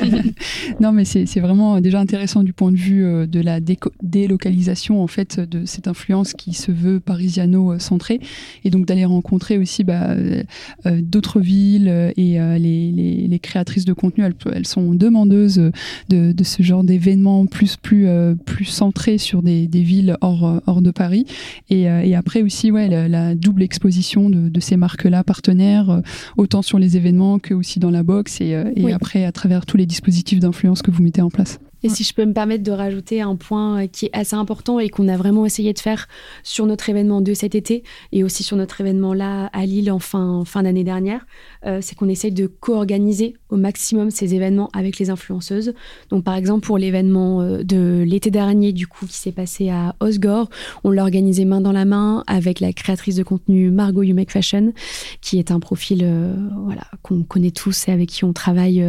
[0.80, 3.58] non, mais c'est vraiment déjà intéressant du point de vue euh, de la
[4.02, 8.20] délocalisation en fait de cette influence qui se veut parisiano-centrée.
[8.64, 10.42] Et donc d'aller rencontrer aussi bah, euh,
[10.86, 15.70] euh, d'autres villes et les, créatrices de contenu, elles, sont demandeuses
[16.10, 18.06] de, ce genre d'événements plus plus
[18.44, 21.24] plus centrés sur des, villes hors hors de Paris.
[21.70, 26.02] Et, après aussi ouais la, double exposition de, de ces marques-là partenaires
[26.36, 29.76] autant sur les événements que aussi dans la box et et, après à travers tous
[29.76, 31.58] les dispositifs d'influence que vous mettez en place.
[31.82, 34.88] Et si je peux me permettre de rajouter un point qui est assez important et
[34.90, 36.08] qu'on a vraiment essayé de faire
[36.42, 39.98] sur notre événement de cet été et aussi sur notre événement là à Lille en
[39.98, 41.26] fin, fin d'année dernière,
[41.66, 45.72] euh, c'est qu'on essaye de co-organiser au maximum ces événements avec les influenceuses.
[46.10, 49.94] Donc par exemple pour l'événement euh, de l'été dernier du coup qui s'est passé à
[50.00, 50.50] Osgore,
[50.84, 54.30] on l'a organisé main dans la main avec la créatrice de contenu Margot You Make
[54.30, 54.72] Fashion
[55.22, 58.84] qui est un profil euh, voilà qu'on connaît tous et avec qui on travaille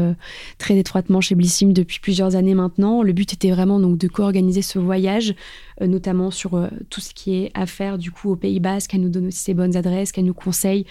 [0.57, 4.61] très étroitement chez Blissim depuis plusieurs années maintenant le but était vraiment donc de co-organiser
[4.61, 5.33] ce voyage,
[5.81, 8.93] euh, notamment sur euh, tout ce qui est à faire du coup au Pays Basque.
[8.93, 10.85] Elle nous donne aussi ses bonnes adresses, qu'elle nous conseille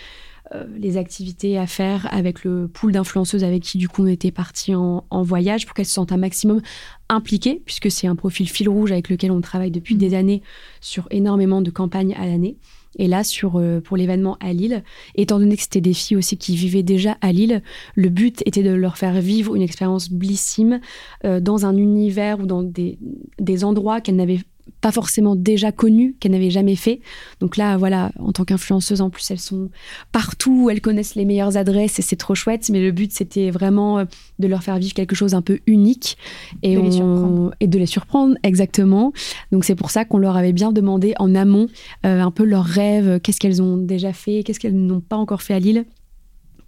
[0.54, 4.32] euh, les activités à faire avec le pool d'influenceuses avec qui du coup on était
[4.32, 6.60] partis en, voyage pour qu'elles se sentent un maximum
[7.08, 9.98] impliquées, puisque c'est un profil fil rouge avec lequel on travaille depuis mmh.
[9.98, 10.42] des années
[10.80, 12.56] sur énormément de campagnes à l'année.
[12.98, 14.82] Et là, sur, euh, pour l'événement à Lille,
[15.14, 17.62] étant donné que c'était des filles aussi qui vivaient déjà à Lille,
[17.94, 20.80] le but était de leur faire vivre une expérience blissime
[21.24, 22.98] euh, dans un univers ou dans des,
[23.38, 24.40] des endroits qu'elles n'avaient
[24.80, 27.00] pas forcément déjà connues, qu'elles n'avaient jamais fait.
[27.40, 29.70] Donc là, voilà, en tant qu'influenceuse, en plus, elles sont
[30.12, 32.68] partout, elles connaissent les meilleures adresses et c'est trop chouette.
[32.70, 34.04] Mais le but, c'était vraiment euh,
[34.38, 36.16] de leur faire vivre quelque chose un peu unique
[36.62, 39.12] et, de, les et de les surprendre, exactement.
[39.52, 41.66] Donc c'est pour ça qu'on leur avait bien demandé en amont
[42.06, 45.42] euh, un peu leurs rêves, qu'est-ce qu'elles ont déjà fait, qu'est-ce qu'elles n'ont pas encore
[45.42, 45.84] fait à Lille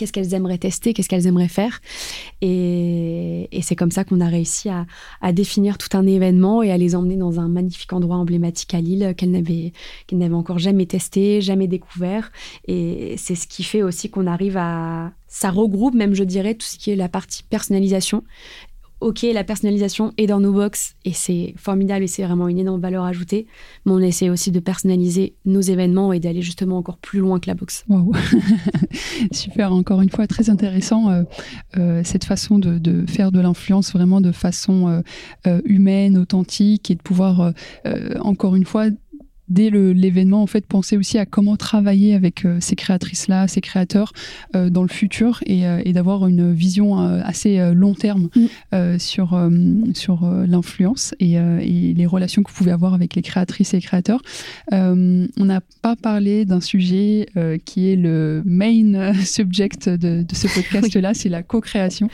[0.02, 1.80] qu'est-ce qu'elles aimeraient tester, qu'est-ce qu'elles aimeraient faire.
[2.40, 6.96] Et, c'est comme ça qu'on a réussi à, définir tout un événement et à les
[6.96, 9.72] emmener dans un magnifique endroit emblématique à Lille qu'elles n'avaient,
[10.34, 12.32] encore jamais testé, jamais découvert.
[12.66, 15.12] Et c'est ce qui fait aussi qu'on arrive à...
[15.28, 18.24] Ça regroupe même, je dirais, tout ce qui est la partie personnalisation
[19.02, 22.80] ok, la personnalisation est dans nos box et c'est formidable et c'est vraiment une énorme
[22.80, 23.46] valeur ajoutée,
[23.84, 27.48] mais on essaie aussi de personnaliser nos événements et d'aller justement encore plus loin que
[27.48, 27.84] la box.
[27.88, 28.12] Wow.
[29.32, 31.22] Super, encore une fois, très intéressant euh,
[31.76, 35.02] euh, cette façon de, faire de l'influence vraiment de façon
[35.46, 37.52] euh, humaine, authentique et de pouvoir,
[38.20, 38.86] encore une fois,
[39.48, 44.12] dès l'événement, en fait, penser aussi à comment travailler avec euh, ces créatrices-là, ces créateurs
[44.54, 48.98] euh, dans le futur et, euh, et d'avoir une vision assez long terme mm.
[48.98, 49.50] sur,
[49.94, 53.82] sur l'influence et, et, les relations que vous pouvez avoir avec les créatrices et les
[53.82, 54.22] créateurs.
[54.70, 57.26] on n'a pas parlé d'un sujet
[57.64, 62.08] qui est le main subject de, de ce podcast-là, c'est la co-création,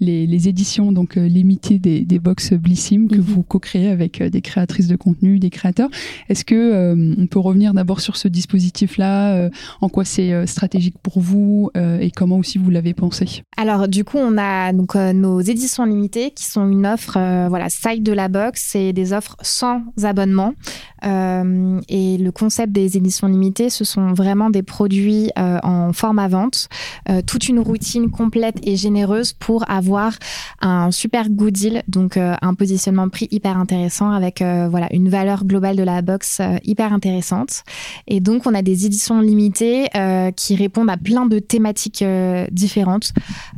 [0.00, 3.20] les, les, éditions donc limitées des, des box Blissim que mm-hmm.
[3.20, 5.90] vous co-créez avec des créatrices de contenu, des créateurs.
[6.28, 9.50] Est-ce que euh, on peut revenir d'abord sur ce dispositif-là, euh,
[9.80, 13.42] en quoi c'est euh, stratégique pour vous et comment aussi vous l'avez pensé.
[13.56, 17.18] Alors du coup, on a donc nos éditions limitées qui sont une offre,
[17.48, 20.54] voilà, side de la box, c'est des offres sans abonnement.
[21.02, 26.68] et le concept des éditions limitées, ce sont vraiment des produits en forme à vente,
[27.26, 30.12] toute une routine complète et généreuse pour avoir
[30.60, 35.76] un super good deal, donc un positionnement prix hyper intéressant avec voilà une valeur globale
[35.76, 37.62] de la box hyper intéressante.
[38.06, 42.46] Et donc, on a des éditions limitées euh, qui répondent à plein de thématiques euh,
[42.50, 43.12] différentes.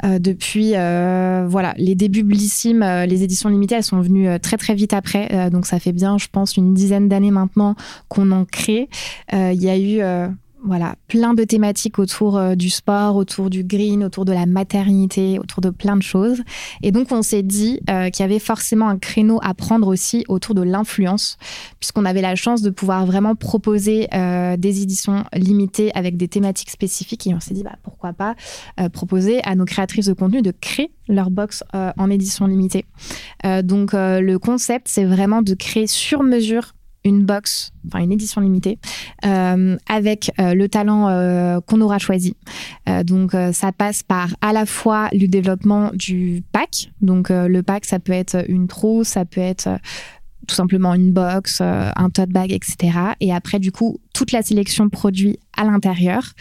[0.04, 4.92] Euh, depuis voilà, les débuts Blissim, les éditions limitées, elles sont venues très très vite
[4.92, 5.50] après.
[5.50, 7.74] donc, ça fait bien, je pense, une dizaine d'années maintenant
[8.08, 8.88] qu'on en crée.
[9.32, 10.00] Il y a eu
[10.64, 15.38] voilà, plein de thématiques autour euh, du sport, autour du green, autour de la maternité,
[15.38, 16.42] autour de plein de choses.
[16.82, 20.24] Et donc, on s'est dit euh, qu'il y avait forcément un créneau à prendre aussi
[20.28, 21.36] autour de l'influence,
[21.80, 26.70] puisqu'on avait la chance de pouvoir vraiment proposer euh, des éditions limitées avec des thématiques
[26.70, 27.26] spécifiques.
[27.26, 28.34] Et on s'est dit, bah, pourquoi pas
[28.92, 32.84] proposer à nos créatrices de contenu de créer leur box en édition limitée.
[33.62, 36.74] donc, le concept, c'est vraiment de créer sur mesure
[37.04, 38.78] une box, enfin une édition limitée,
[39.24, 42.36] euh, avec euh, le talent euh, qu'on aura choisi.
[43.04, 46.90] donc ça passe par à la fois le développement du pack.
[47.00, 49.68] Donc le pack, ça peut être une trousse, ça peut être
[50.46, 52.98] tout simplement une box, un tote bag, etc.
[53.20, 56.32] Et après, du coup, toute la sélection de produits à l'intérieur.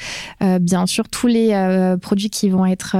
[0.61, 2.95] bien sûr, tous les produits qui vont être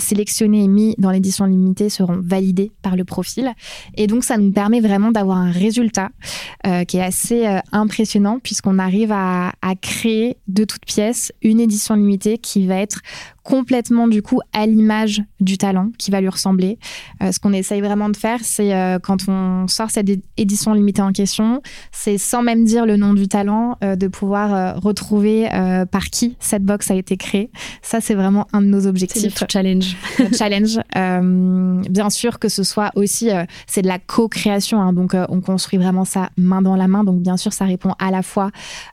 [0.00, 3.52] sélectionnés et mis dans l'édition limitée seront validés par le profil.
[3.96, 6.10] Et donc, ça nous permet vraiment d'avoir un résultat
[6.66, 11.60] euh, qui est assez euh, impressionnant puisqu'on arrive à, à, créer de toutes pièces une
[11.60, 13.00] édition limitée qui va être
[13.42, 16.78] complètement du coup à l'image du talent qui va lui ressembler.
[17.22, 21.02] Euh, ce qu'on essaye vraiment de faire, c'est euh, quand on sort cette édition limitée
[21.02, 21.62] en question,
[21.92, 25.48] c'est sans même dire le nom du talent, euh, de pouvoir retrouver
[25.90, 27.50] par qui cette box a été créée.
[27.82, 29.34] Ça, c'est vraiment un de nos objectifs.
[29.36, 29.96] C'est challenge.
[30.38, 30.78] challenge.
[30.94, 33.30] bien sûr que ce soit aussi,
[33.66, 37.04] c'est de la co-création, hein, donc on construit vraiment ça main dans la main.
[37.04, 38.50] Donc bien sûr, ça répond à la fois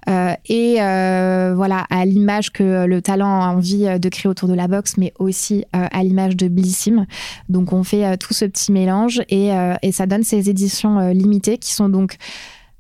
[0.08, 4.98] et voilà à l'image que le talent a envie de créer autour de la boxe,
[4.98, 7.06] mais aussi euh, à l'image de Blissim.
[7.50, 11.10] Donc on fait euh, tout ce petit mélange et, euh, et ça donne ces éditions
[11.10, 12.18] limitées qui sont donc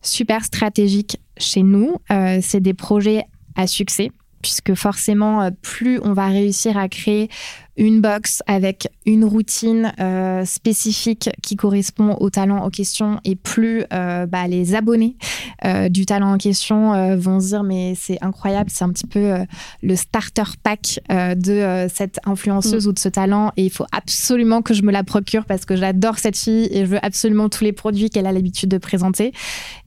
[0.02, 1.98] super stratégiques chez nous.
[2.42, 4.12] c'est des projets à succès
[4.42, 7.30] puisque forcément, plus on va réussir à créer
[7.78, 13.84] une box avec une routine euh, spécifique qui correspond au talent en question et plus
[13.94, 15.16] euh, bah, les abonnés
[15.64, 19.34] euh, du talent en question vont se dire mais c'est incroyable, c'est un petit peu
[19.82, 22.90] le starter pack de cette influenceuse mm.
[22.90, 25.76] ou de ce talent et il faut absolument que je me la procure parce que
[25.76, 29.28] j'adore cette fille et je veux absolument tous les produits qu'elle a l'habitude de présenter.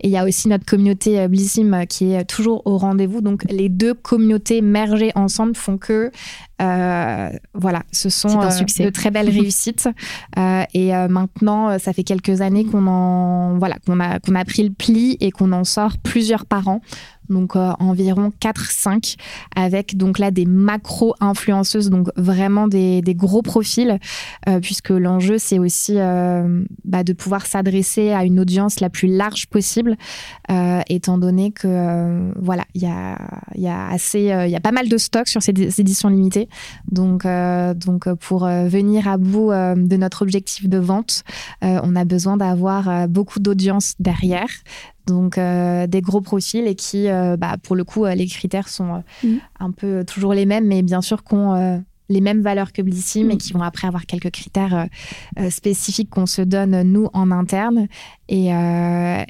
[0.01, 3.21] Et il y a aussi notre communauté Blissim qui est toujours au rendez-vous.
[3.21, 6.11] Donc les deux communautés mergées ensemble font que
[7.55, 9.89] voilà, ce sont euh, de très belles réussites.
[10.39, 14.45] Euh, et euh, maintenant, ça fait quelques années qu'on en voilà qu'on a qu'on a
[14.45, 16.81] pris le pli et qu'on en sort plusieurs par an
[17.31, 19.17] donc euh, environ 4-5,
[19.57, 23.99] avec donc là des macro-influenceuses, donc vraiment des, gros profils,
[24.49, 29.09] euh, puisque l'enjeu c'est aussi euh, bah, de pouvoir s'adresser à une audience la plus
[29.09, 29.97] large possible,
[30.89, 33.19] étant donné que voilà, il y a,
[33.55, 36.49] y a assez, y a pas mal de stocks sur ces éditions limitées,
[36.91, 37.27] donc
[37.77, 41.23] donc pour venir à bout de notre objectif de vente,
[41.63, 44.49] on a besoin d'avoir beaucoup d'audience derrière
[45.11, 48.69] donc euh, des gros profils et qui, euh, bah, pour le coup, euh, les critères
[48.69, 49.37] sont mm.
[49.59, 53.31] un peu toujours les mêmes, mais bien sûr qu'on les mêmes valeurs que Blissim mm.
[53.31, 54.89] et qui vont après avoir quelques critères
[55.49, 57.87] spécifiques qu'on se donne nous en interne.
[58.29, 58.49] Et,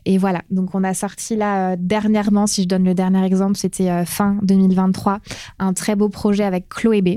[0.06, 4.06] et, voilà, donc on a sorti là dernièrement, si je donne le dernier exemple, c'était
[4.06, 5.20] fin 2023,
[5.58, 7.08] un très beau projet avec Chloé B.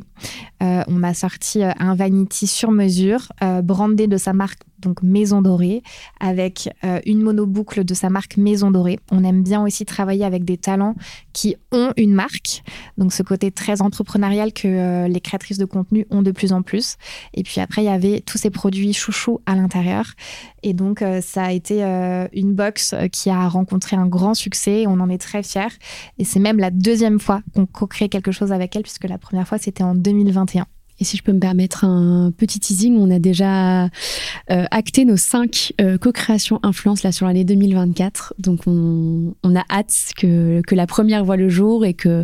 [0.60, 3.32] on a sorti un vanity sur mesure,
[3.64, 5.82] brandé de sa marque donc Maison Dorée,
[6.20, 9.00] avec euh, une monoboucle de sa marque Maison Dorée.
[9.12, 10.96] On aime bien aussi travailler avec des talents
[11.34, 12.64] qui ont une marque,
[12.98, 16.62] donc ce côté très entrepreneurial que euh, les créatrices de contenu ont de plus en
[16.62, 16.98] plus.
[17.34, 20.06] Et puis après, il y avait tous ces produits chouchous à l'intérieur.
[20.62, 21.84] Et donc, euh, ça a été
[22.34, 24.86] une box qui a rencontré un grand succès.
[24.88, 25.78] On en est très fiers.
[26.18, 29.48] Et c'est même la deuxième fois qu'on co-crée quelque chose avec elle, puisque la première
[29.48, 30.66] fois, c'était en 2021.
[31.04, 33.90] Et si je peux me permettre un petit teasing, on a déjà euh,
[34.72, 38.36] acté nos cinq euh, co-créations influence là sur l'année 2024.
[38.40, 42.24] Donc on, a hâte que, que, la première voit le jour et que,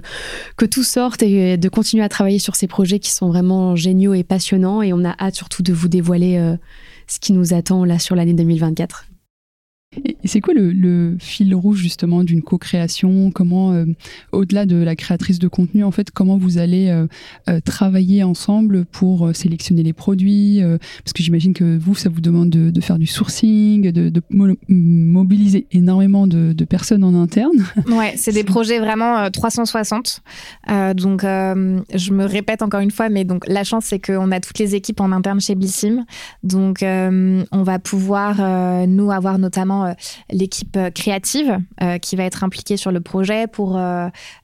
[0.56, 4.14] que tout sorte et de continuer à travailler sur ces projets qui sont vraiment géniaux
[4.14, 4.82] et passionnants.
[4.82, 6.56] Et on a hâte surtout de vous dévoiler euh,
[7.08, 9.09] ce qui nous attend là sur l'année 2024.
[10.06, 13.32] Et c'est quoi le, fil rouge justement d'une co-création?
[13.32, 13.86] Comment, euh,
[14.32, 17.08] au-delà de la créatrice de contenu, en fait, comment vous allez euh,
[17.50, 20.62] euh, travailler ensemble pour sélectionner les produits
[21.04, 24.22] Parce que j'imagine que vous, ça vous demande de, faire du sourcing, de,
[24.70, 27.66] mobiliser énormément de, personnes en interne.
[27.90, 30.22] Ouais, c'est des projets vraiment 360.
[30.96, 34.60] donc, je me répète encore une fois, mais donc la chance, c'est qu'on a toutes
[34.60, 36.06] les équipes en interne chez Blissim.
[36.44, 39.94] Donc, on va pouvoir, nous, avoir notamment euh,
[40.30, 43.80] l'équipe euh, créative euh, qui va être impliquée sur le projet pour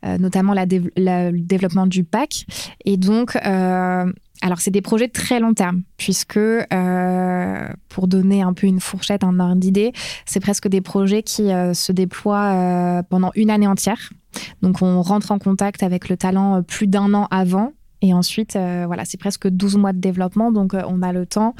[0.03, 2.45] notamment le développement du pack.
[2.86, 6.39] Et donc, alors, c'est des projets très long terme, puisque
[7.89, 9.93] pour donner un peu une fourchette, un ordre d'idée,
[10.25, 14.11] c'est presque des projets qui se déploient pendant une année entière.
[14.61, 17.71] Donc, on rentre en contact avec le talent plus d'un an avant
[18.01, 21.25] et ensuite, euh, voilà, c'est presque 12 mois de développement, donc euh, on a le
[21.25, 21.55] temps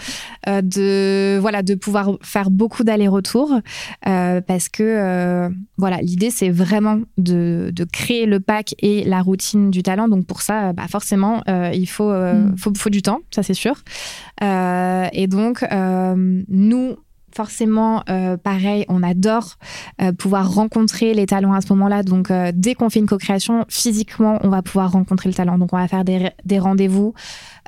[0.48, 3.60] euh, de, voilà, de pouvoir faire beaucoup d'allers-retours
[4.04, 9.84] parce que voilà, l'idée c'est vraiment de, de, créer le pack et la routine du
[9.84, 10.08] talent.
[10.08, 11.42] Donc pour ça, bah, forcément,
[11.74, 12.56] il faut, mm.
[12.58, 13.76] faut, faut, du temps, ça c'est sûr.
[14.42, 15.66] et donc,
[16.48, 16.96] nous,
[17.36, 19.56] forcément, euh, pareil, on adore
[20.02, 22.02] euh, pouvoir rencontrer les talents à ce moment-là.
[22.02, 25.58] Donc, euh, dès qu'on fait une co-création, physiquement, on va pouvoir rencontrer le talent.
[25.58, 27.14] Donc, on va faire des, rendez-vous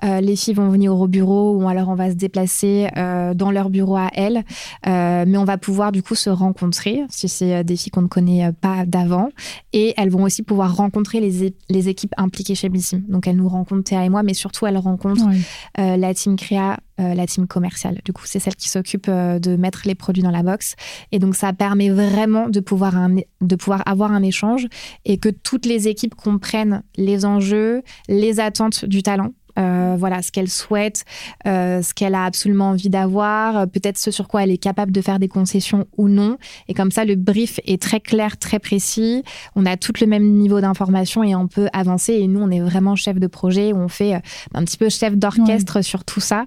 [0.03, 2.87] les filles vont venir au bureau ou alors on va se déplacer
[3.35, 4.43] dans leur bureau à elles.
[4.85, 8.51] mais on va pouvoir du coup se rencontrer si c'est des filles qu'on ne connaît
[8.53, 9.29] pas d'avant.
[9.73, 13.03] Et elles vont aussi pouvoir rencontrer les, les équipes impliquées chez Blissim.
[13.07, 15.29] Donc elles nous rencontrent Théa et moi, mais surtout elles rencontrent
[15.77, 17.99] la team créa euh, la team commerciale.
[18.05, 20.75] Du coup, c'est celle qui s'occupe euh, de mettre les produits dans la box.
[21.11, 22.95] Et donc, ça permet vraiment de pouvoir,
[23.39, 24.67] de pouvoir avoir un échange
[25.05, 30.31] et que toutes les équipes comprennent les enjeux, les attentes du talent euh, voilà, ce
[30.31, 31.05] qu'elle souhaite,
[31.45, 34.91] euh, ce qu'elle a absolument envie d'avoir, euh, peut-être ce sur quoi elle est capable
[34.91, 36.37] de faire des concessions ou non.
[36.67, 39.23] Et comme ça, le brief est très clair, très précis.
[39.55, 42.13] On a tout le même niveau d'information et on peut avancer.
[42.13, 44.21] Et nous, on est vraiment chef de projet, on fait
[44.53, 46.45] un petit peu chef d'orchestre sur tout ça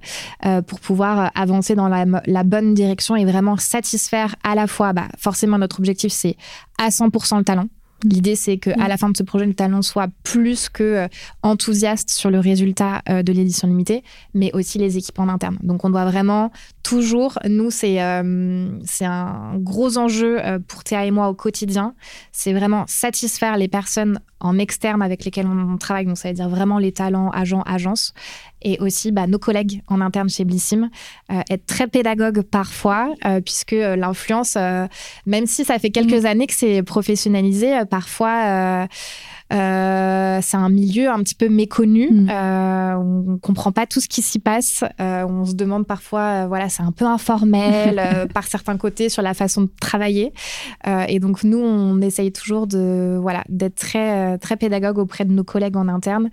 [0.66, 5.58] pour pouvoir avancer dans la, bonne direction et vraiment satisfaire à la fois, bah, forcément,
[5.58, 6.36] notre objectif, c'est
[6.78, 7.66] à 100% le talent.
[8.04, 11.08] L'idée, c'est qu'à à la fin de ce projet, le talent soit plus que euh,
[11.42, 14.02] enthousiaste sur le résultat euh, de l'édition limitée,
[14.34, 15.58] mais aussi les équipes en interne.
[15.62, 16.50] Donc, on doit vraiment
[16.82, 21.94] toujours, nous, c'est euh, un gros enjeu pour Théa et moi au quotidien.
[22.32, 26.48] C'est vraiment satisfaire les personnes en externe avec lesquelles on travaille, donc ça veut dire
[26.48, 28.14] vraiment les talents, agents, agences,
[28.62, 30.90] et aussi bah, nos collègues en interne chez Blissim,
[31.30, 34.56] euh, être très pédagogue parfois, euh, puisque euh, l'influence,
[35.26, 36.26] même si ça fait quelques mmh.
[36.26, 38.88] années que c'est professionnalisé, parfois
[39.52, 42.08] euh, c'est un milieu un petit peu méconnu.
[42.10, 42.28] Mm.
[42.30, 44.84] Euh, on comprend pas tout ce qui s'y passe.
[45.00, 49.34] Euh, on se demande parfois, voilà, c'est un peu informel par certains côtés sur la
[49.34, 50.32] façon de travailler.
[51.08, 55.44] et donc nous, on essaye toujours de, voilà, d'être très, très pédagogue auprès de nos
[55.44, 56.30] collègues en interne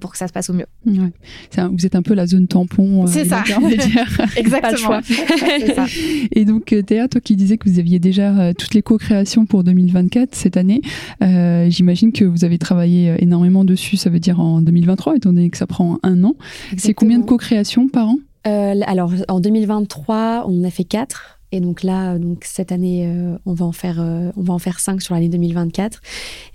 [0.00, 0.66] pour que ça se passe au mieux.
[0.84, 3.06] vous êtes un peu la zone tampon.
[3.06, 3.44] c'est ça.
[4.36, 5.00] Exactement.
[5.74, 5.86] ça.
[6.32, 10.34] Et donc Théa, toi qui disais que vous aviez déjà toutes les co-créations pour 2024
[10.34, 10.80] cette année,
[11.20, 15.50] j'imagine que vous avez travaillé euh, énormément dessus, ça veut dire en 2023, étant donné
[15.50, 16.34] que ça prend un an.
[16.76, 18.18] C'est combien de co-créations par an?
[18.46, 21.35] Euh, Alors, en 2023, on a fait quatre.
[21.52, 24.58] Et donc là, donc cette année, euh, on va en faire, euh, on va en
[24.58, 26.00] faire cinq sur l'année 2024.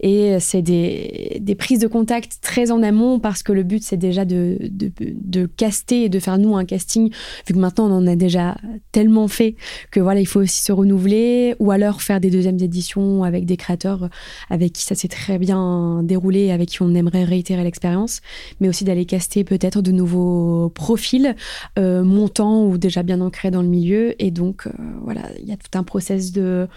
[0.02, 3.98] Et c'est des, des, prises de contact très en amont parce que le but c'est
[3.98, 7.12] déjà de, de, de, caster et de faire nous un casting.
[7.48, 8.58] Vu que maintenant on en a déjà
[8.92, 9.56] tellement fait
[9.92, 13.58] que voilà, il faut aussi se renouveler ou alors faire des deuxièmes éditions avec des
[13.58, 14.10] créateurs
[14.50, 18.22] avec qui ça s'est très bien déroulé, avec qui on aimerait réitérer l'expérience,
[18.60, 21.36] mais aussi d'aller caster peut-être de nouveaux profils
[21.80, 24.22] euh, montants ou déjà bien ancrés dans le milieu.
[24.22, 24.68] Et donc
[25.04, 26.68] voilà, il y a tout un process de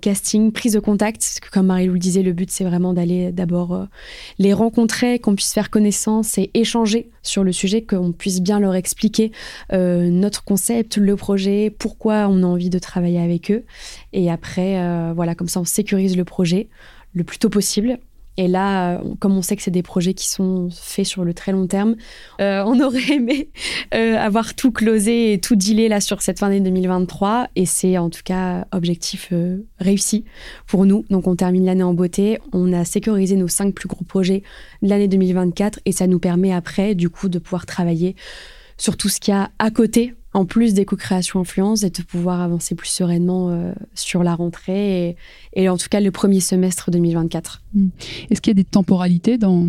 [0.00, 1.40] casting, prise de contact.
[1.52, 3.84] comme Marie-Lou le disait, le but c'est vraiment d'aller d'abord euh,
[4.38, 8.74] les rencontrer, qu'on puisse faire connaissance et échanger sur le sujet, qu'on puisse bien leur
[8.74, 9.32] expliquer
[9.72, 13.64] euh, notre concept, le projet, pourquoi on a envie de travailler avec eux.
[14.12, 16.68] Et après, euh, voilà, comme ça on sécurise le projet
[17.14, 17.98] le plus tôt possible
[18.38, 21.34] et là, euh, comme on sait que c'est des projets qui sont faits sur le
[21.34, 21.96] très long terme,
[22.40, 23.50] euh, on aurait aimé
[23.94, 27.48] euh, avoir tout closé et tout dealé là sur cette fin d'année 2023.
[27.56, 29.32] Et c'est en tout cas objectif
[29.80, 30.24] réussi
[30.68, 31.04] pour nous.
[31.10, 32.38] Donc on termine l'année en beauté.
[32.52, 34.44] On a sécurisé nos cinq plus gros projets
[34.82, 38.14] de l'année 2024 et ça nous permet après du coup de pouvoir travailler
[38.76, 42.02] sur tout ce qu'il y a à côté en plus des co-créations influence et de
[42.02, 45.16] pouvoir avancer plus sereinement euh, sur la rentrée
[45.54, 47.62] et, en tout cas le premier semestre 2024.
[47.74, 47.88] Hmm.
[48.30, 49.66] Est-ce qu'il y a des temporalités dans,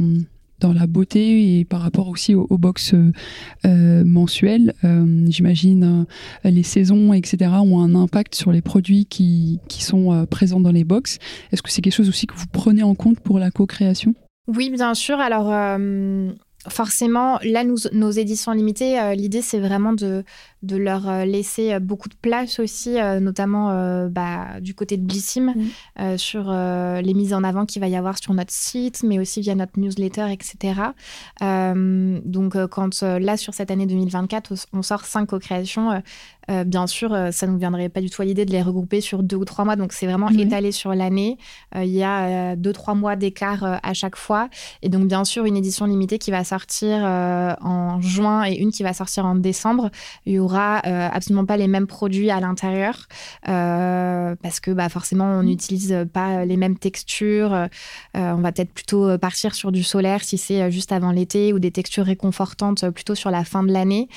[0.60, 6.05] dans la beauté et par rapport aussi aux, box euh, mensuelles euh, J'imagine
[6.43, 10.84] les saisons, etc., ont un impact sur les produits qui, qui sont présents dans les
[10.84, 11.20] box?
[11.51, 14.14] Est-ce que c'est quelque chose aussi que vous prenez en compte pour la co-création?
[14.47, 15.20] Oui, bien sûr.
[15.20, 15.51] Alors
[16.68, 20.24] forcément, là, nos éditions limitées, euh, l'idée, c'est vraiment de,
[20.64, 23.70] de, leur euh, laisser euh, beaucoup de place aussi, notamment
[24.10, 25.53] bah, du côté de Blissim,
[25.97, 26.18] mmh.
[26.18, 29.55] sur les mises en avant qu'il va y avoir sur notre site, mais aussi via
[29.55, 30.82] notre newsletter, etc.
[31.41, 36.01] donc, quand là, sur cette année 2024, on sort cinq co-créations,
[36.66, 39.24] bien sûr, ça ne nous viendrait pas du tout à l'idée de les regrouper sur
[39.24, 39.76] deux ou trois mois.
[39.76, 41.38] Donc, c'est vraiment étalé sur l'année.
[41.76, 44.49] il y a deux, trois mois d'écart à chaque fois.
[44.82, 48.72] Et donc, bien sûr, une édition limitée qui va sortir euh, en juin et une
[48.72, 49.89] qui va sortir en décembre,
[50.26, 53.08] il y aura euh, absolument pas les mêmes produits à l'intérieur
[53.47, 55.45] euh, parce que bah, forcément on mm.
[55.45, 57.68] n'utilise pas les mêmes textures.
[58.16, 61.72] on va peut-être plutôt partir sur du solaire si c'est juste avant l'été ou des
[61.72, 64.08] textures réconfortantes plutôt sur la fin de l'année.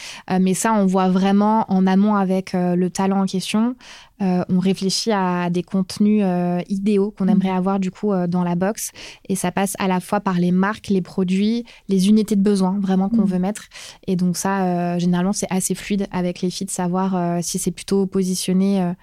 [0.40, 3.74] mais ça, on voit vraiment en amont avec le talent en question.
[4.22, 7.56] Euh, on réfléchit à des contenus euh, idéaux qu'on aimerait mm.
[7.56, 8.92] avoir du coup euh, dans la box.
[9.28, 12.78] Et ça passe à la fois par les marques, les produits, les unités de besoin
[12.80, 13.26] vraiment qu'on mm.
[13.26, 13.64] veut mettre.
[14.06, 18.06] Et donc ça, généralement, c'est assez fluide avec les filles de savoir si c'est plutôt
[18.06, 18.94] positionné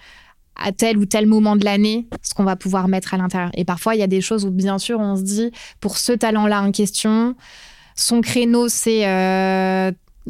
[0.55, 3.51] à tel ou tel moment de l'année, ce qu'on va pouvoir mettre à l'intérieur.
[3.53, 6.11] Et parfois, il y a des choses où, bien sûr, on se dit, pour ce
[6.11, 7.35] talent-là en question,
[7.95, 9.05] son créneau, c'est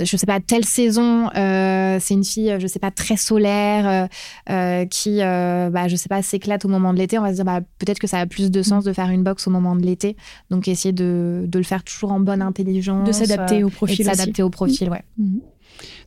[0.06, 4.08] je sais pas, telle saison, euh, c'est une fille, je sais pas, très solaire, euh,
[4.50, 7.46] euh, qui, bah, je sais pas, s'éclate au moment de l'été, on va se dire,
[7.46, 9.84] bah, peut-être que ça a plus de sens de faire une box au moment de
[9.84, 10.16] l'été.
[10.50, 13.08] Donc, essayer de, de, le faire toujours en bonne intelligence.
[13.08, 13.98] De s'adapter au profil.
[13.98, 15.04] de s'adapter au profil, ouais.
[15.18, 15.42] Mhm.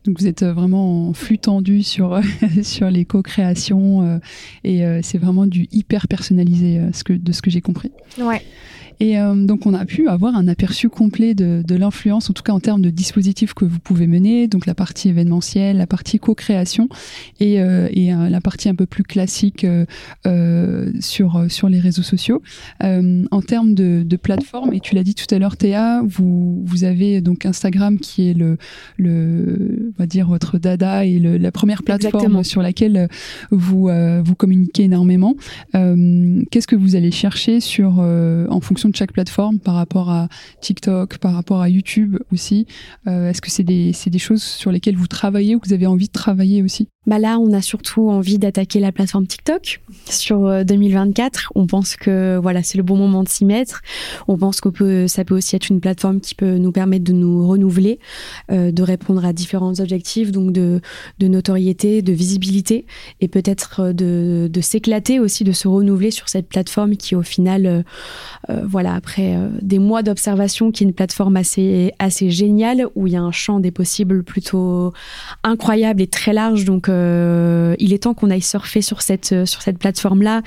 [0.05, 2.21] Donc vous êtes vraiment en flux tendu sur,
[2.63, 4.21] sur les co-créations
[4.65, 7.93] et c'est vraiment du hyper personnalisé de ce que j'ai compris.
[8.19, 8.43] Ouais.
[9.01, 12.53] Et euh, donc, on a pu avoir un aperçu complet de, l'influence, en tout cas
[12.53, 16.89] en termes de dispositifs que vous pouvez mener, donc la partie événementielle, la partie co-création
[17.41, 19.67] et, euh, euh, la partie un peu plus classique
[21.01, 22.43] sur, sur les réseaux sociaux.
[22.81, 26.85] en termes de, de plateforme, et tu l'as dit tout à l'heure, Théa, vous, vous
[26.85, 28.59] avez donc Instagram qui est le,
[28.99, 33.09] le on va dire votre dada et la première plateforme sur laquelle
[33.51, 33.91] vous,
[34.25, 35.37] vous communiquez énormément.
[35.73, 40.29] Qu'est-ce que vous allez chercher sur, en fonction chaque plateforme par rapport à
[40.61, 42.67] TikTok, par rapport à YouTube aussi.
[43.07, 45.87] Euh, Est-ce que c'est des, des, choses sur lesquelles vous travaillez ou que vous avez
[45.87, 46.89] envie de travailler aussi?
[47.07, 51.37] Bah là, on a surtout envie d'attaquer la plateforme TikTok sur 2024.
[51.37, 53.83] Euh, on pense que voilà, c'est le bon moment de s'y mettre.
[54.29, 57.13] On pense que peut, ça peut aussi être une plateforme qui peut nous permettre de
[57.13, 57.99] nous renouveler,
[58.51, 60.81] euh, de répondre à différents objectifs, donc de,
[61.19, 62.87] de notoriété, de visibilité,
[63.21, 67.23] et peut-être euh, de, de s'éclater aussi, de se renouveler sur cette plateforme qui, au
[67.23, 67.83] final, euh,
[68.51, 73.13] euh voilà, après des mois d'observation, qui est une plateforme assez assez géniale où il
[73.13, 74.93] y a un champ des possibles plutôt
[75.43, 76.65] incroyable et très large.
[76.65, 80.43] Donc euh, il est temps qu'on aille surfer sur cette, euh, sur cette plateforme-là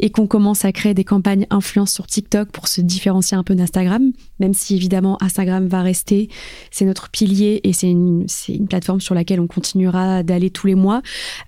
[0.00, 3.54] et qu'on commence à créer des campagnes influence sur TikTok pour se différencier un peu
[3.54, 6.28] d'Instagram, même si évidemment Instagram va rester,
[6.70, 10.74] c'est notre pilier et c'est une, une, plateforme sur laquelle on continuera d'aller tous les
[10.74, 11.02] mois.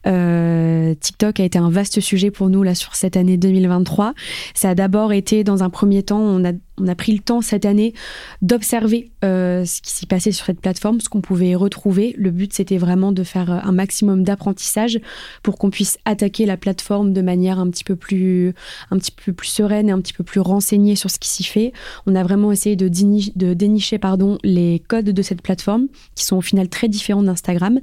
[0.06, 4.14] Euh, TikTok a été un vaste sujet pour nous là sur cette année 2023.
[4.54, 7.40] Ça a d'abord été dans un premier temps, on a on a pris le temps
[7.40, 7.94] cette année
[8.42, 12.14] d'observer euh, ce qui s'y passait sur cette plateforme, ce qu'on pouvait retrouver.
[12.18, 14.98] Le but, c'était vraiment de faire euh, un maximum d'apprentissage
[15.44, 18.52] pour qu'on puisse attaquer la plateforme de manière un petit peu plus,
[18.90, 21.44] un petit peu plus sereine et un petit peu plus renseignée sur ce qui s'y
[21.44, 21.72] fait.
[22.06, 22.88] On a vraiment essayé de,
[23.54, 27.78] dénicher pardon, les codes de cette plateforme, qui sont au final très différents d'Instagram.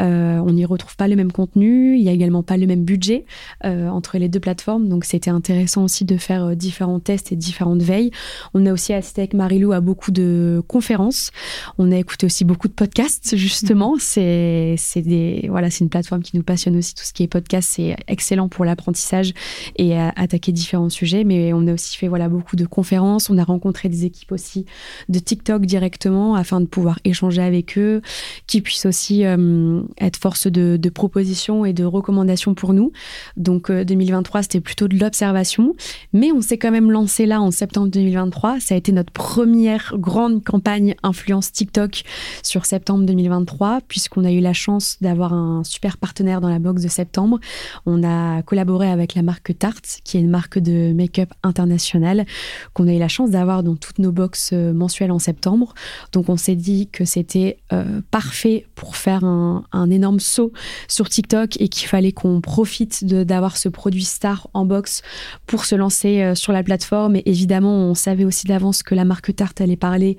[0.00, 2.84] Euh, on n'y retrouve pas le même contenu, il n'y a également pas le même
[2.84, 3.24] budget
[3.62, 8.10] entre les deux plateformes, donc c'était intéressant aussi de faire différents tests et différentes veilles.
[8.54, 11.30] On a aussi assisté avec Marilou à beaucoup de conférences.
[11.78, 13.96] On a écouté aussi beaucoup de podcasts, justement.
[13.98, 16.94] C'est, c'est des, voilà, c'est une plateforme qui nous passionne aussi.
[16.94, 19.32] Tout ce qui est podcast, c'est excellent pour l'apprentissage
[19.76, 21.24] et attaquer différents sujets.
[21.24, 23.30] Mais on a aussi fait, voilà, beaucoup de conférences.
[23.30, 24.66] On a rencontré des équipes aussi
[25.08, 28.02] de TikTok directement afin de pouvoir échanger avec eux,
[28.46, 32.92] qui puissent aussi euh, être force de, de propositions et de recommandations pour nous.
[33.36, 35.74] Donc, 2023, euh, c'était plutôt de l'observation.
[36.12, 38.19] Mais on s'est quand même lancé là en septembre 2023
[38.60, 42.02] ça a été notre première grande campagne influence TikTok
[42.42, 46.82] sur septembre 2023, puisqu'on a eu la chance d'avoir un super partenaire dans la box
[46.82, 47.38] de septembre.
[47.86, 52.26] On a collaboré avec la marque Tarte, qui est une marque de make-up internationale,
[52.74, 55.74] qu'on a eu la chance d'avoir dans toutes nos box euh, mensuelles en septembre.
[56.12, 60.52] Donc on s'est dit que c'était euh, parfait pour faire un, énorme saut
[60.88, 65.02] sur TikTok et qu'il fallait qu'on profite d'avoir ce produit star en box
[65.46, 67.16] pour se lancer euh, sur la plateforme.
[67.16, 70.16] Et évidemment, on s'est savait aussi d'avance que la marque Tarte allait parler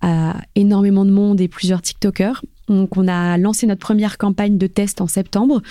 [0.00, 2.40] à énormément de monde et plusieurs TikTokers.
[2.68, 5.62] Donc, on a lancé notre première campagne de test en septembre.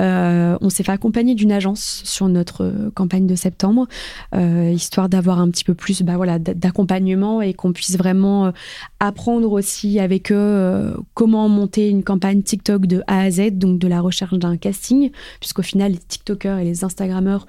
[0.00, 3.86] Euh, on s'est fait accompagner d'une agence sur notre euh, campagne de septembre,
[4.34, 8.52] euh, histoire d'avoir un petit peu plus bah, d'accompagnement et qu'on puisse vraiment
[9.00, 13.88] apprendre aussi avec eux comment monter une campagne TikTok de A à Z, donc de
[13.88, 17.46] la recherche d'un casting, puisqu'au final, les TikTokers et les Instagrammeurs,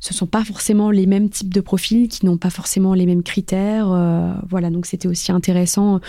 [0.00, 3.22] ce sont pas forcément les mêmes types de profils, qui n'ont pas forcément les mêmes
[3.22, 3.88] critères.
[4.48, 6.00] voilà, donc c'était aussi intéressant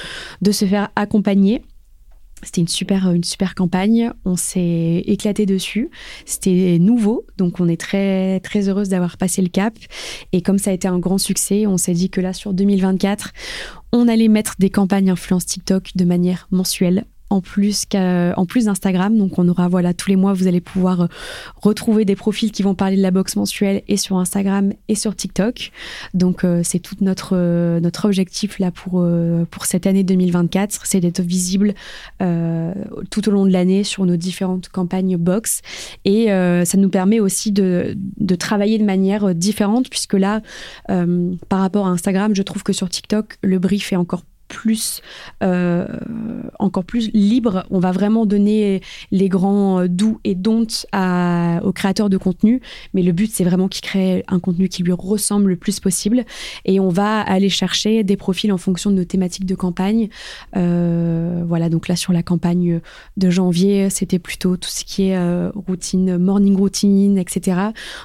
[0.41, 1.61] de se faire accompagner.
[2.43, 4.11] C'était une super, une super campagne.
[4.25, 5.89] On s'est éclaté dessus.
[6.25, 9.73] C'était nouveau, donc on est très, très heureuse d'avoir passé le cap.
[10.31, 13.31] Et comme ça a été un grand succès, on s'est dit que là, sur 2024,
[13.91, 19.17] on allait mettre des campagnes influence TikTok de manière mensuelle en plus qu'en plus d'Instagram.
[19.17, 21.07] Donc on aura voilà tous les mois vous allez pouvoir euh,
[21.61, 25.15] retrouver des profils qui vont parler de la boxe mensuelle et sur Instagram et sur
[25.15, 25.71] TikTok.
[26.13, 29.05] Donc euh, c'est tout notre euh, notre objectif là pour
[29.51, 31.73] pour cette année 2024, c'est d'être visible
[32.19, 35.61] tout au long de l'année sur nos différentes campagnes box
[36.05, 40.41] et ça nous permet aussi de de travailler de manière différente puisque là
[40.87, 45.01] par rapport à Instagram, je trouve que sur TikTok le brief est encore plus,
[45.43, 45.87] euh,
[46.57, 47.65] encore plus libre.
[47.69, 48.81] On va vraiment donner
[49.11, 50.85] les grands doux et don'ts
[51.63, 52.61] aux créateurs de contenu,
[52.93, 56.25] mais le but c'est vraiment qu'ils créent un contenu qui lui ressemble le plus possible
[56.65, 60.09] et on va aller chercher des profils en fonction de nos thématiques de campagne.
[60.57, 62.81] Euh, voilà, donc là sur la campagne
[63.17, 67.59] de janvier, c'était plutôt tout ce qui est euh, routine, morning routine, etc.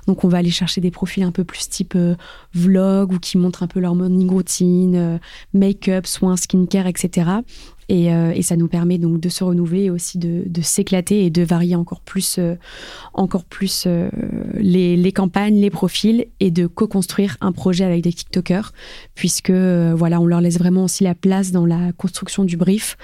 [0.06, 1.96] Donc on va aller chercher des profils un peu plus type
[2.52, 5.18] vlog ou qui montrent un peu leur morning routine,
[5.54, 7.42] make-up, soins, skincare, etc.
[7.90, 11.42] Euh, et, ça nous permet donc de se renouveler et aussi de, s'éclater et de
[11.42, 12.54] varier encore plus, euh,
[13.12, 14.08] encore plus euh,
[14.54, 18.72] les, campagnes, les profils et de co-construire un projet avec des TikTokers,
[19.14, 22.96] puisque voilà, on leur laisse vraiment aussi la place dans la construction du brief.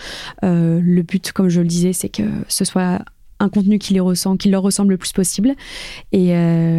[0.43, 3.01] le but, comme je le disais, c'est que ce soit
[3.43, 5.55] un contenu qui les ressent, qui leur ressemble le plus possible.
[6.12, 6.33] Et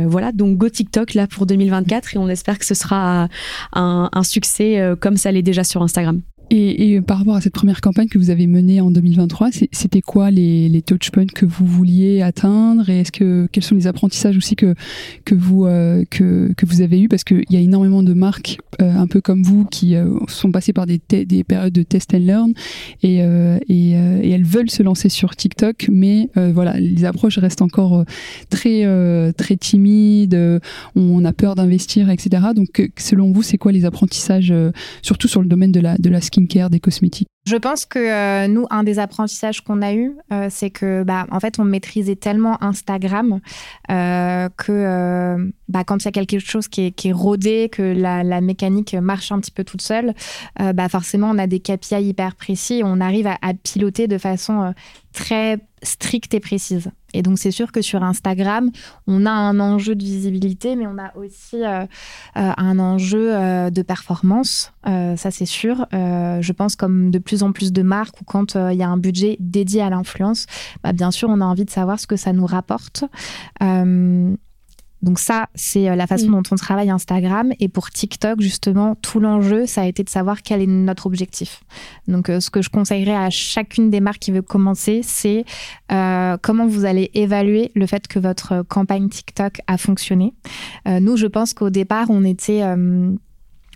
[0.06, 3.28] voilà, donc Go TikTok là pour 2024 et on espère que ce sera
[3.74, 6.22] un, un succès comme ça l'est déjà sur Instagram.
[6.54, 10.32] Et, par rapport à cette première campagne que vous avez menée en 2023, c'était quoi
[10.32, 14.58] les, les touchpoints que vous vouliez atteindre et est-ce que quels sont les apprentissages aussi
[14.58, 14.76] que
[15.24, 17.08] que vous euh, que, que vous avez eu?
[17.08, 20.52] Parce qu'il y a énormément de marques euh, un peu comme vous qui euh, sont
[20.52, 22.54] passées par des des périodes de test and learn
[23.02, 23.20] et
[23.70, 28.04] et, et, elles veulent se lancer sur TikTok, mais voilà les approches restent encore
[28.50, 30.38] très très timides,
[30.96, 32.48] on a peur d'investir, etc.
[32.56, 34.54] Donc selon vous, c'est quoi les apprentissages
[35.02, 38.48] surtout sur le domaine de la de la skin des cosmétiques Je pense que euh,
[38.48, 42.16] nous, un des apprentissages qu'on a eu, euh, c'est que, bah, en fait, on maîtrisait
[42.16, 43.40] tellement Instagram
[43.90, 48.94] euh, que bah, quand il y a quelque chose qui est, rodé, que la, mécanique
[48.94, 50.14] marche un petit peu toute seule,
[50.60, 54.74] bah, forcément, on a des KPI hyper précis on arrive à, piloter de façon
[55.14, 56.92] très stricte et précise.
[57.14, 58.72] Et donc c'est sûr que sur Instagram,
[59.08, 61.64] on a un enjeu de visibilité, mais on a aussi
[62.36, 63.32] un enjeu
[63.72, 64.72] de performance.
[64.86, 65.86] ça c'est sûr.
[65.92, 68.98] je pense comme de plus en plus de marques ou quand il y a un
[68.98, 70.46] budget dédié à l'influence,
[70.84, 73.06] bah, bien sûr on a envie de savoir ce que ça nous rapporte.
[75.02, 76.32] Donc ça, c'est euh, la façon mm.
[76.32, 77.54] dont on travaille Instagram.
[77.60, 81.64] Et pour TikTok, justement, tout l'enjeu, ça a été de savoir quel est notre objectif.
[82.08, 85.46] Donc euh, ce que je conseillerais à chacune des marques qui veut commencer, c'est
[85.92, 90.34] euh, comment vous allez évaluer le fait que votre campagne TikTok a fonctionné.
[90.86, 92.62] nous, je pense qu'au départ, on était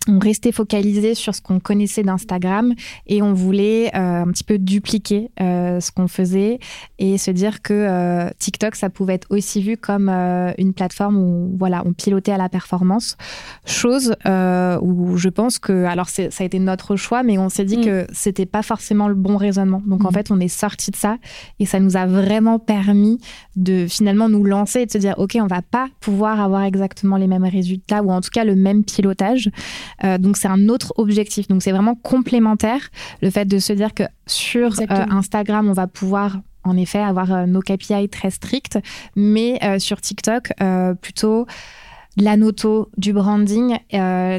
[0.08, 2.74] on restait focalisé sur ce qu'on connaissait d'Instagram
[3.08, 6.60] et on voulait euh, un petit peu dupliquer euh, ce qu'on faisait
[7.00, 11.56] et se dire que euh, TikTok ça pouvait être aussi vu comme une plateforme où
[11.58, 13.18] voilà on pilotait à la performance
[13.66, 17.78] chose où je pense que alors ça a été notre choix mais on s'est dit
[17.78, 17.86] mm.
[17.86, 20.14] que c'était pas forcément le bon raisonnement donc en mm.
[20.14, 21.18] fait on est sorti de ça
[21.60, 23.20] et ça nous a vraiment permis
[23.56, 27.18] de finalement nous lancer et de se dire ok on va pas pouvoir avoir exactement
[27.18, 29.50] les mêmes résultats ou en tout cas le même pilotage
[30.04, 31.48] euh, donc c'est un autre objectif.
[31.48, 32.90] Donc c'est vraiment complémentaire
[33.22, 37.32] le fait de se dire que sur euh, Instagram, on va pouvoir en effet avoir
[37.32, 38.80] euh, nos KPI très stricts,
[39.16, 40.54] mais sur TikTok,
[41.02, 41.46] plutôt
[42.18, 43.78] la noto, du branding.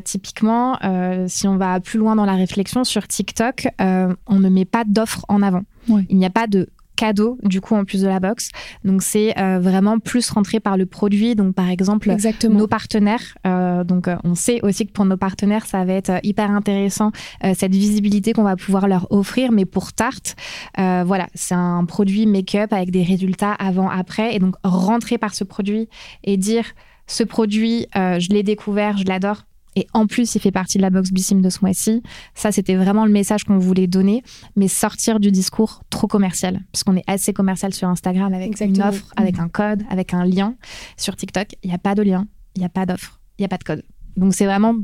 [0.05, 0.79] typiquement,
[1.27, 5.25] si on va plus loin dans la réflexion, sur TikTok, on ne met pas d'offres
[5.29, 5.63] en avant.
[6.09, 8.51] Il n'y a pas de cadeau du coup en plus de la box.
[8.85, 11.35] Donc c'est euh, vraiment plus rentré par le produit.
[11.35, 12.15] Donc par exemple
[12.49, 13.37] nos partenaires.
[13.47, 17.13] Euh, donc euh, on sait aussi que pour nos partenaires ça va être hyper intéressant
[17.55, 19.53] cette visibilité qu'on va pouvoir leur offrir.
[19.53, 20.37] Mais pour Tarte,
[20.77, 25.45] voilà c'est un produit make-up avec des résultats avant après et donc rentrer par ce
[25.45, 25.89] produit
[26.25, 26.65] et dire
[27.07, 29.45] ce produit je l'ai découvert, je l'adore
[29.77, 32.03] et en plus, il fait partie de la box Bissim de ce mois-ci.
[32.35, 34.23] Ça, c'était vraiment le message qu'on voulait donner,
[34.57, 39.13] mais sortir du discours trop commercial, puisqu'on est assez commercial sur Instagram avec une offre,
[39.17, 40.55] avec un code, avec un lien.
[40.97, 43.47] Sur TikTok, il n'y a pas de lien, il n'y a pas d'offre, il n'y
[43.47, 43.83] a pas de code.
[44.17, 44.75] Donc c'est vraiment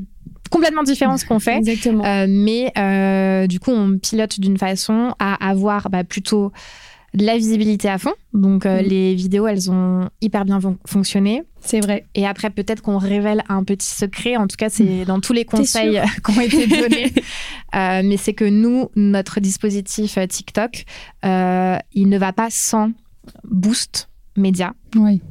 [0.50, 1.56] complètement différent ce qu'on fait.
[1.56, 2.04] Exactement.
[2.04, 6.52] Euh, mais euh, du coup, on pilote d'une façon à avoir bah, plutôt
[7.14, 8.14] de la visibilité à fond.
[8.32, 8.86] Donc euh, mm.
[8.86, 11.42] les vidéos, elles ont hyper bien fonctionné.
[11.60, 12.06] C'est vrai.
[12.14, 14.36] Et après, peut-être qu'on révèle un petit secret.
[14.36, 15.04] En tout cas, c'est mm.
[15.04, 17.12] dans tous les conseils qui ont été donnés.
[17.74, 20.84] Euh, mais c'est que nous, notre dispositif euh, TikTok,
[21.24, 22.90] il ne va pas sans
[23.44, 24.74] boost média.
[24.94, 25.22] Oui.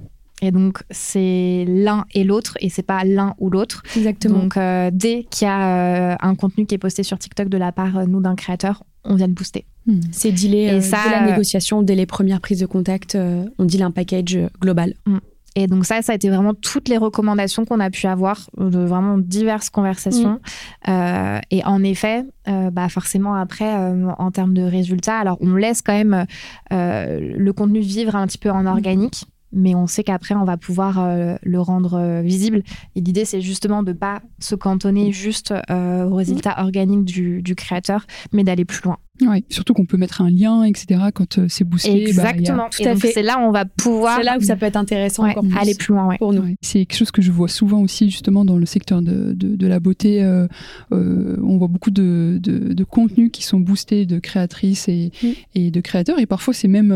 [0.42, 3.84] Et donc, c'est l'un et l'autre, et c'est pas l'un ou l'autre.
[3.96, 4.40] Exactement.
[4.40, 4.58] Donc,
[4.92, 8.22] dès qu'il y a un contenu qui est posté sur TikTok de la part, nous,
[8.22, 9.66] d'un créateur, on vient de booster.
[9.88, 10.00] Hmm.
[10.12, 13.46] C'est dealé et euh, ça, dès la négociation, dès les premières prises de contact, euh,
[13.58, 14.94] on deal un package euh, global.
[15.06, 15.18] Hmm.
[15.56, 18.80] Et donc ça, ça a été vraiment toutes les recommandations qu'on a pu avoir de
[18.80, 20.40] vraiment diverses conversations.
[20.88, 21.40] Hmm.
[21.52, 22.24] et en effet,
[22.72, 23.70] bah forcément après,
[24.18, 26.26] en termes de résultats, alors on laisse quand même
[26.72, 29.26] le contenu vivre un petit peu en organique.
[29.54, 32.64] Mais on sait qu'après, on va pouvoir euh, le rendre euh, visible.
[32.96, 37.42] Et l'idée, c'est justement de ne pas se cantonner juste euh, au résultat organique du,
[37.42, 38.98] du créateur, mais d'aller plus loin.
[39.28, 41.00] Oui, surtout qu'on peut mettre un lien, etc.
[41.14, 41.92] quand euh, c'est boosté.
[41.92, 43.12] Bah, Exactement, tout à fait.
[43.12, 44.18] C'est là où on va pouvoir.
[44.18, 46.56] C'est là où ça peut être intéressant encore plus aller plus loin pour nous.
[46.62, 49.68] C'est quelque chose que je vois souvent aussi, justement, dans le secteur de, de, de
[49.68, 50.24] la beauté.
[50.24, 50.48] Euh,
[50.92, 55.28] euh, on voit beaucoup de, de, contenus qui sont boostés de créatrices et, mm.
[55.56, 56.20] et de créateurs.
[56.20, 56.94] Et parfois, c'est même,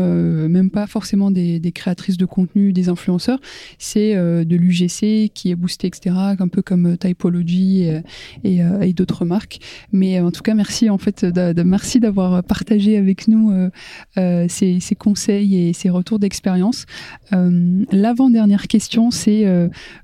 [0.48, 3.38] même pas forcément des, des, créatrices de contenu, des influenceurs.
[3.78, 6.16] C'est de l'UGC qui est boosté, etc.
[6.38, 8.00] Un peu comme Typology et,
[8.44, 9.60] et, et d'autres marques.
[9.92, 11.24] Mais en tout cas, merci, en fait,
[11.64, 12.15] merci d'avoir
[12.46, 13.70] partagé avec nous euh,
[14.18, 16.86] euh, ces, conseils et ces retours d'expérience.
[17.32, 19.44] Euh, l'avant-dernière question, c'est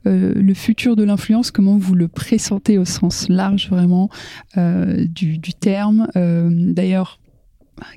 [0.05, 4.09] le futur de l'influence, comment vous le pressentez au sens large vraiment
[4.57, 7.19] du, terme D'ailleurs,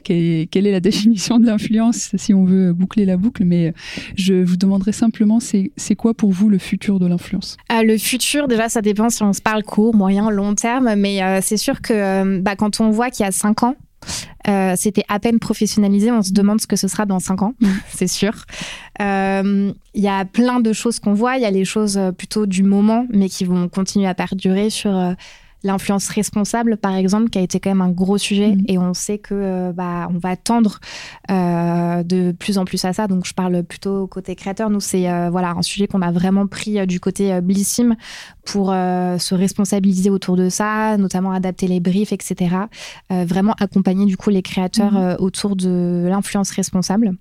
[0.03, 3.73] quelle est, la définition de l'influence si on veut boucler la boucle, mais
[4.15, 7.57] je vous demanderai simplement, c'est quoi pour vous le futur de l'influence?
[7.69, 11.57] Le futur, déjà, ça dépend si on se parle court, moyen, long terme, mais c'est
[11.57, 13.75] sûr que bah, quand on voit qu'il y a cinq ans,
[14.47, 16.11] euh, c'était à peine professionnalisé.
[16.11, 17.67] On se demande ce que ce sera dans cinq ans, mm.
[17.89, 18.33] c'est sûr.
[18.99, 21.37] Il euh, y a plein de choses qu'on voit.
[21.37, 24.69] Il y a les choses euh, plutôt du moment, mais qui vont continuer à perdurer
[24.69, 25.15] sur
[25.65, 28.55] l'influence responsable, par exemple, qui a été quand même un gros sujet.
[28.55, 28.63] Mm.
[28.67, 30.79] Et on sait que euh, bah, on va tendre
[31.31, 33.07] euh, de plus en plus à ça.
[33.07, 34.69] Donc, je parle plutôt côté créateur.
[34.69, 37.95] Nous, c'est euh, voilà un sujet qu'on a vraiment pris du côté Blissim
[38.45, 42.55] pour se responsabiliser autour de ça, notamment adapter les briefs, etc.
[43.09, 45.15] vraiment accompagner du coup les créateurs mm.
[45.19, 47.13] autour de l'influence responsable.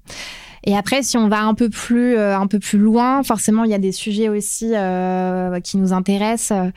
[0.65, 3.75] Et après, si on va un peu plus, un peu plus loin, forcément, il y
[3.75, 4.73] a des sujets aussi
[5.63, 6.73] qui nous intéressent.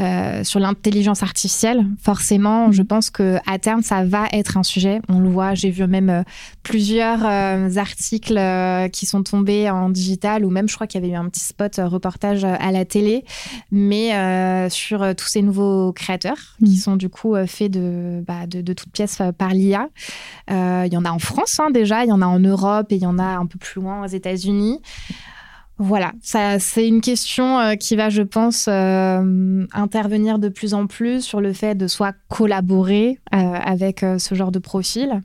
[0.00, 2.88] Euh, sur l'intelligence artificielle, forcément, je mhm.
[2.88, 5.00] pense que à terme, ça va être un sujet.
[5.08, 6.22] On le voit, j'ai vu même euh,
[6.64, 8.40] plusieurs euh, articles
[8.90, 11.44] qui sont tombés en digital, ou même, je crois qu'il y avait eu un petit
[11.44, 13.24] spot reportage à la télé,
[13.70, 16.76] mais sur tous ces nouveaux créateurs qui mhm.
[16.76, 19.88] sont du coup faits de, bah, de, toutes pièces par l'IA.
[20.48, 22.96] Il y en a en France hein, déjà, il y en a en Europe et
[22.96, 24.80] il y en a un peu plus loin aux États-Unis.
[25.78, 30.86] Voilà, ça c'est une question euh, qui va, je pense, euh, intervenir de plus en
[30.86, 35.20] plus sur le fait de soit collaborer euh, avec ce genre de profil,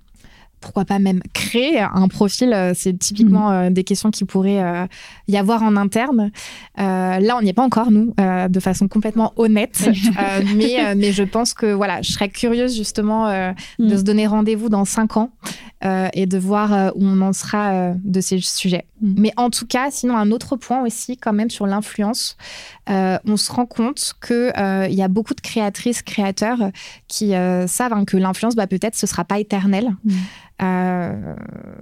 [0.59, 3.73] pourquoi pas même créer un profil C'est typiquement mhm.
[3.73, 4.87] des questions qui pourraient
[5.27, 6.31] y avoir en interne.
[6.77, 9.89] là, on n'y est pas encore, nous, de façon complètement honnête.
[10.55, 13.97] mais, mais je pense que voilà, je serais curieuse justement de mhm.
[13.97, 15.31] se donner rendez-vous dans cinq ans
[16.13, 18.85] et de voir où on en sera de ces sujets.
[19.01, 19.13] Mm.
[19.17, 22.37] Mais en tout cas, sinon, un autre point aussi, quand même, sur l'influence,
[22.89, 26.71] euh, on se rend compte qu'il euh, y a beaucoup de créatrices, créateurs
[27.07, 29.95] qui euh, savent hein, que l'influence, bah, peut-être, ce sera pas éternel.
[30.59, 31.35] Mm.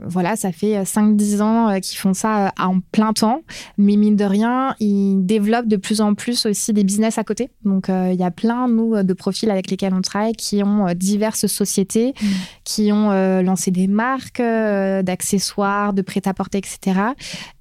[0.05, 3.41] voilà, ça fait 5-10 ans qu'ils font ça en plein temps,
[3.77, 7.49] mais mine de rien, ils développent de plus en plus aussi des business à côté.
[7.65, 11.47] Donc, il y a plein, nous, de profils avec lesquels on travaille qui ont diverses
[11.47, 12.25] sociétés, mm.
[12.63, 16.97] qui ont lancé des marques d'accessoires, de prêt-à-porter, etc.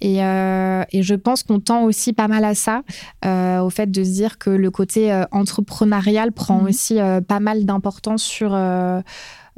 [0.05, 2.83] Euh, et, je pense qu'on tend aussi pas mal à ça,
[3.25, 6.69] euh, au fait de se dire que le côté euh, entrepreneurial prend mhm.
[6.69, 6.99] aussi
[7.29, 8.57] pas mal d'importance sur...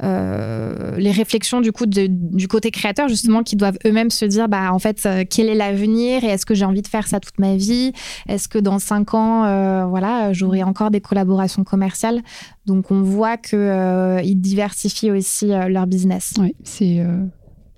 [0.01, 4.79] les réflexions du coup du côté créateur justement qui doivent eux-mêmes se dire bah en
[4.79, 7.91] fait quel est l'avenir et est-ce que j'ai envie de faire ça toute ma vie?
[8.27, 12.21] Est-ce que dans cinq ans voilà j'aurai encore des collaborations commerciales?
[12.65, 16.33] Donc on voit que ils diversifient aussi leur business.
[16.39, 17.03] Oui c'est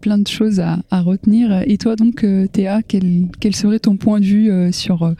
[0.01, 1.63] plein de choses à, retenir.
[1.65, 5.13] Et toi donc, euh, Théa, quel, quel, serait ton point de vue euh, sur, euh,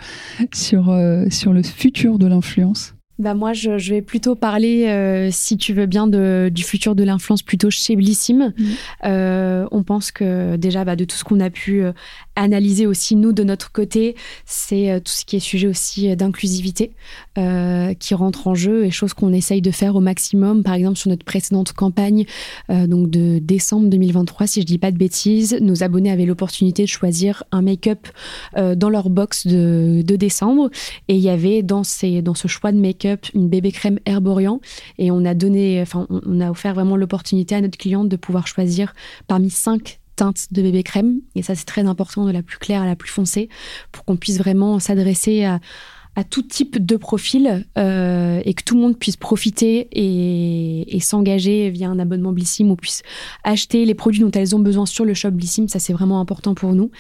[0.54, 0.94] sur,
[1.30, 2.96] sur le futur de l'influence?
[3.22, 7.42] Bah moi, je, vais plutôt parler, si tu veux bien, de, du futur de l'influence
[7.42, 8.54] plutôt chez Blissim.
[8.58, 9.68] Mmh.
[9.72, 11.84] on pense que déjà, bah, de tout ce qu'on a pu
[12.36, 14.16] analyser aussi, nous, de notre côté,
[14.46, 16.92] c'est euh, tout ce qui est sujet aussi euh, d'inclusivité
[17.38, 20.64] euh, qui rentre en jeu et chose qu'on essaye de faire au maximum.
[20.64, 22.26] Par exemple, sur notre précédente campagne,
[22.70, 26.88] donc de décembre 2023, si je dis pas de bêtises, nos abonnés avaient l'opportunité de
[26.88, 28.08] choisir un make-up
[28.58, 30.70] dans leur box de, de, décembre
[31.08, 34.60] et il y avait dans, ces, dans ce choix de make-up une bébé crème herborian
[34.98, 38.48] et on a donné, enfin, on a offert vraiment l'opportunité à notre cliente de pouvoir
[38.48, 38.94] choisir
[39.28, 40.02] parmi cinq
[40.52, 41.22] de bébé crème.
[41.36, 43.50] Et ça, c'est très important, de la plus claire à la plus foncée,
[43.92, 45.60] pour qu'on puisse vraiment s'adresser à,
[46.30, 51.90] tout type de profil euh, et que tout le monde puisse profiter et, s'engager via
[51.90, 53.02] un abonnement Blissim ou puisse
[53.44, 55.68] acheter les produits dont elles ont besoin sur le shop Blissim.
[55.68, 56.92] Ça, c'est vraiment important pour nous.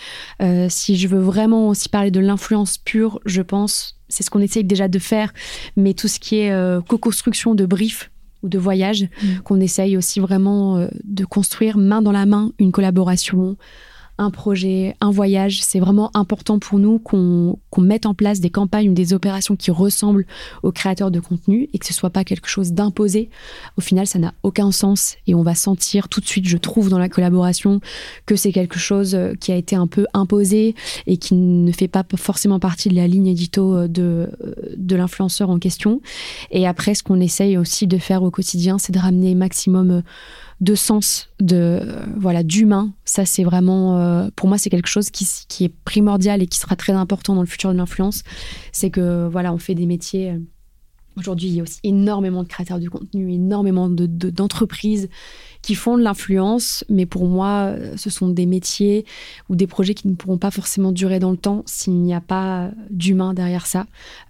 [0.41, 4.41] Euh, si je veux vraiment aussi parler de l'influence pure, je pense, c'est ce qu'on
[4.41, 5.33] essaye déjà de faire,
[5.75, 8.11] mais tout ce qui est euh, co-construction de briefs
[8.43, 9.39] ou de voyage, mm.
[9.43, 13.57] qu'on essaye aussi vraiment euh, de construire main dans la main une collaboration,
[14.21, 15.63] un projet, un voyage.
[15.63, 19.71] C'est vraiment important pour nous qu'on mette en place des campagnes ou des opérations qui
[19.71, 20.27] ressemblent
[20.61, 23.29] aux créateurs de contenu et que ce soit pas quelque chose d'imposé.
[23.77, 26.89] Au final, ça n'a aucun sens et on va sentir tout de suite, je trouve,
[26.89, 27.81] dans la collaboration
[28.27, 30.75] que c'est quelque chose euh, qui a été un peu imposé
[31.07, 34.27] et qui ne fait pas forcément partie de la ligne édito euh, euh,
[34.77, 35.99] de l'influenceur en question.
[36.51, 40.03] Et après, ce qu'on essaye aussi de faire au quotidien, c'est de ramener maximum
[40.61, 41.81] de sens, de
[42.17, 42.93] voilà, d'humain.
[43.03, 46.75] Ça, c'est vraiment, pour moi, c'est quelque chose qui, qui, est primordial et qui sera
[46.75, 48.23] très important dans le futur de l'influence.
[48.71, 50.39] C'est que voilà, on fait des métiers.
[51.17, 55.09] Aujourd'hui, il y a aussi énormément de créateurs de contenu, énormément d'entreprises
[55.61, 59.05] qui font de l'influence, mais pour moi, ce sont des métiers
[59.49, 62.21] ou des projets qui ne pourront pas forcément durer dans le temps s'il n'y a
[62.21, 63.85] pas d'humain derrière ça.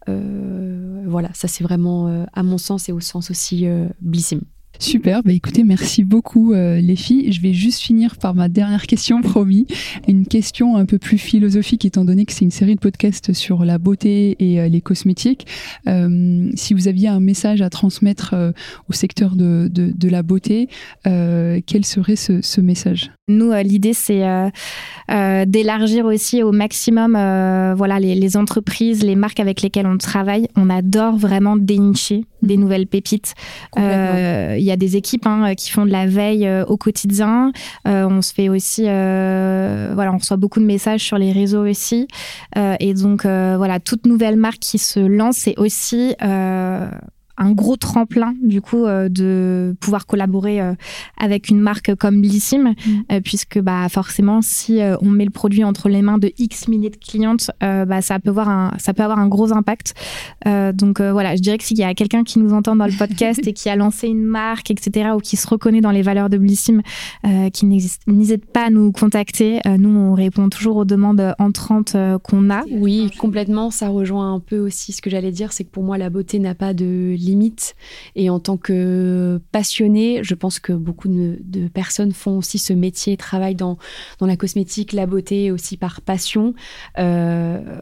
[0.09, 4.41] Euh, voilà, ça c'est vraiment, euh, à mon sens et au sens aussi euh, blissime.
[4.81, 7.31] Super, bah écoutez, merci beaucoup euh, les filles.
[7.31, 9.67] Je vais juste finir par ma dernière question, promis.
[10.07, 13.63] Une question un peu plus philosophique, étant donné que c'est une série de podcasts sur
[13.63, 15.45] la beauté et euh, les cosmétiques.
[15.87, 18.33] Euh, si vous aviez un message à transmettre
[18.89, 20.67] au secteur de, de, la beauté,
[21.03, 23.11] quel serait ce, ce message?
[23.27, 24.23] Nous, l'idée, c'est
[25.45, 27.13] d'élargir aussi au maximum
[27.77, 30.47] voilà, les, les, entreprises, les marques avec lesquelles on travaille.
[30.55, 33.33] On adore vraiment dénicher des nouvelles pépites.
[33.77, 37.51] Il y a des équipes hein, qui font de la veille euh, au quotidien.
[37.87, 41.67] Euh, on se fait aussi, euh, voilà, on reçoit beaucoup de messages sur les réseaux
[41.67, 42.07] aussi.
[42.55, 46.15] et donc, voilà, toute nouvelle marque qui se lance, c'est aussi
[47.37, 50.73] un gros tremplin du coup euh, de pouvoir collaborer euh,
[51.17, 52.73] avec une marque comme Blissim mm.
[53.11, 56.89] euh, puisque bah forcément si on met le produit entre les mains de X milliers
[56.89, 59.93] de clientes bah ça peut avoir un ça peut avoir un gros impact.
[60.45, 63.41] Donc voilà je dirais que s'il y a quelqu'un qui nous entend dans le podcast
[63.47, 66.37] et qui a lancé une marque etc ou qui se reconnaît dans les valeurs de
[66.37, 66.81] Blissim
[67.53, 69.59] qui n'hésite pas à nous contacter.
[69.65, 72.63] Nous on répond toujours aux demandes entrantes qu'on a.
[72.71, 73.71] Oui complètement.
[73.71, 76.39] Ça rejoint un peu aussi ce que j'allais dire c'est que pour moi la beauté
[76.39, 77.75] n'a pas de limite.
[78.15, 83.17] Et en tant que passionné, je pense que beaucoup de, personnes font aussi ce métier,
[83.17, 83.77] travaillent dans,
[84.19, 86.53] dans la cosmétique, la beauté aussi par passion.
[86.99, 87.79] Euh,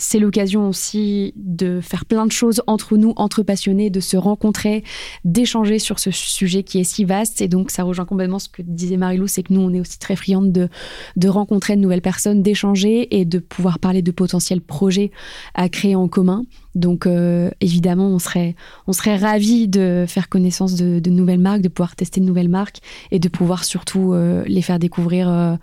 [0.00, 4.82] c'est l'occasion aussi de faire plein de choses entre nous, entre passionnés, de se rencontrer,
[5.24, 7.40] d'échanger sur ce sujet qui est si vaste.
[7.40, 9.98] Et donc, ça rejoint complètement ce que disait Marilou, c'est que nous, on est aussi
[9.98, 10.68] très friandes de,
[11.16, 15.10] de rencontrer de nouvelles personnes, d'échanger et de pouvoir parler de potentiels projets
[15.54, 16.44] à créer en commun.
[16.74, 18.54] Donc euh, évidemment, on serait,
[18.86, 22.78] on serait ravis de faire connaissance de, nouvelles marques, de pouvoir tester de nouvelles marques
[23.10, 25.56] et de pouvoir surtout euh, les faire découvrir euh,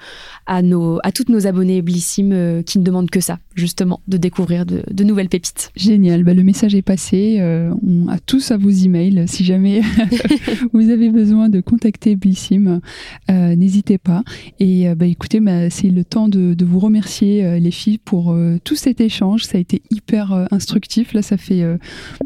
[0.46, 4.66] à, nos, à toutes nos abonnés blissimes qui ne demandent que ça, justement, de découvrir
[4.66, 5.72] de, nouvelles pépites.
[5.76, 7.40] Génial, bah, le message est passé.
[7.42, 9.26] on a tous à vos emails.
[9.28, 9.82] Si jamais
[10.74, 12.82] vous avez besoin de contacter Blissim,
[13.30, 14.24] n'hésitez pas.
[14.60, 18.76] Et bah, écoutez, bah, c'est le temps de, de vous remercier les filles pour tout
[18.76, 19.46] cet échange.
[19.46, 21.78] Ça a été hyper instructif Là, ça fait euh,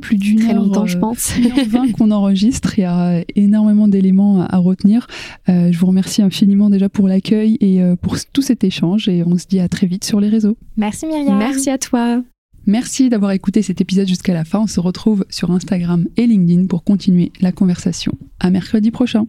[0.02, 1.34] plus d'une heure, longtemps, je euh, pense,
[1.68, 2.78] 20 qu'on enregistre.
[2.78, 5.08] Il y a énormément d'éléments à, retenir.
[5.50, 9.08] Euh, je vous remercie infiniment déjà pour l'accueil et pour tout cet échange.
[9.08, 10.58] Et on se dit à très vite sur les réseaux.
[10.78, 11.38] Merci Myriam.
[11.38, 12.22] Merci à toi.
[12.68, 14.60] Merci d'avoir écouté cet épisode jusqu'à la fin.
[14.60, 18.14] On se retrouve sur Instagram et LinkedIn pour continuer la conversation.
[18.40, 19.26] À mercredi prochain.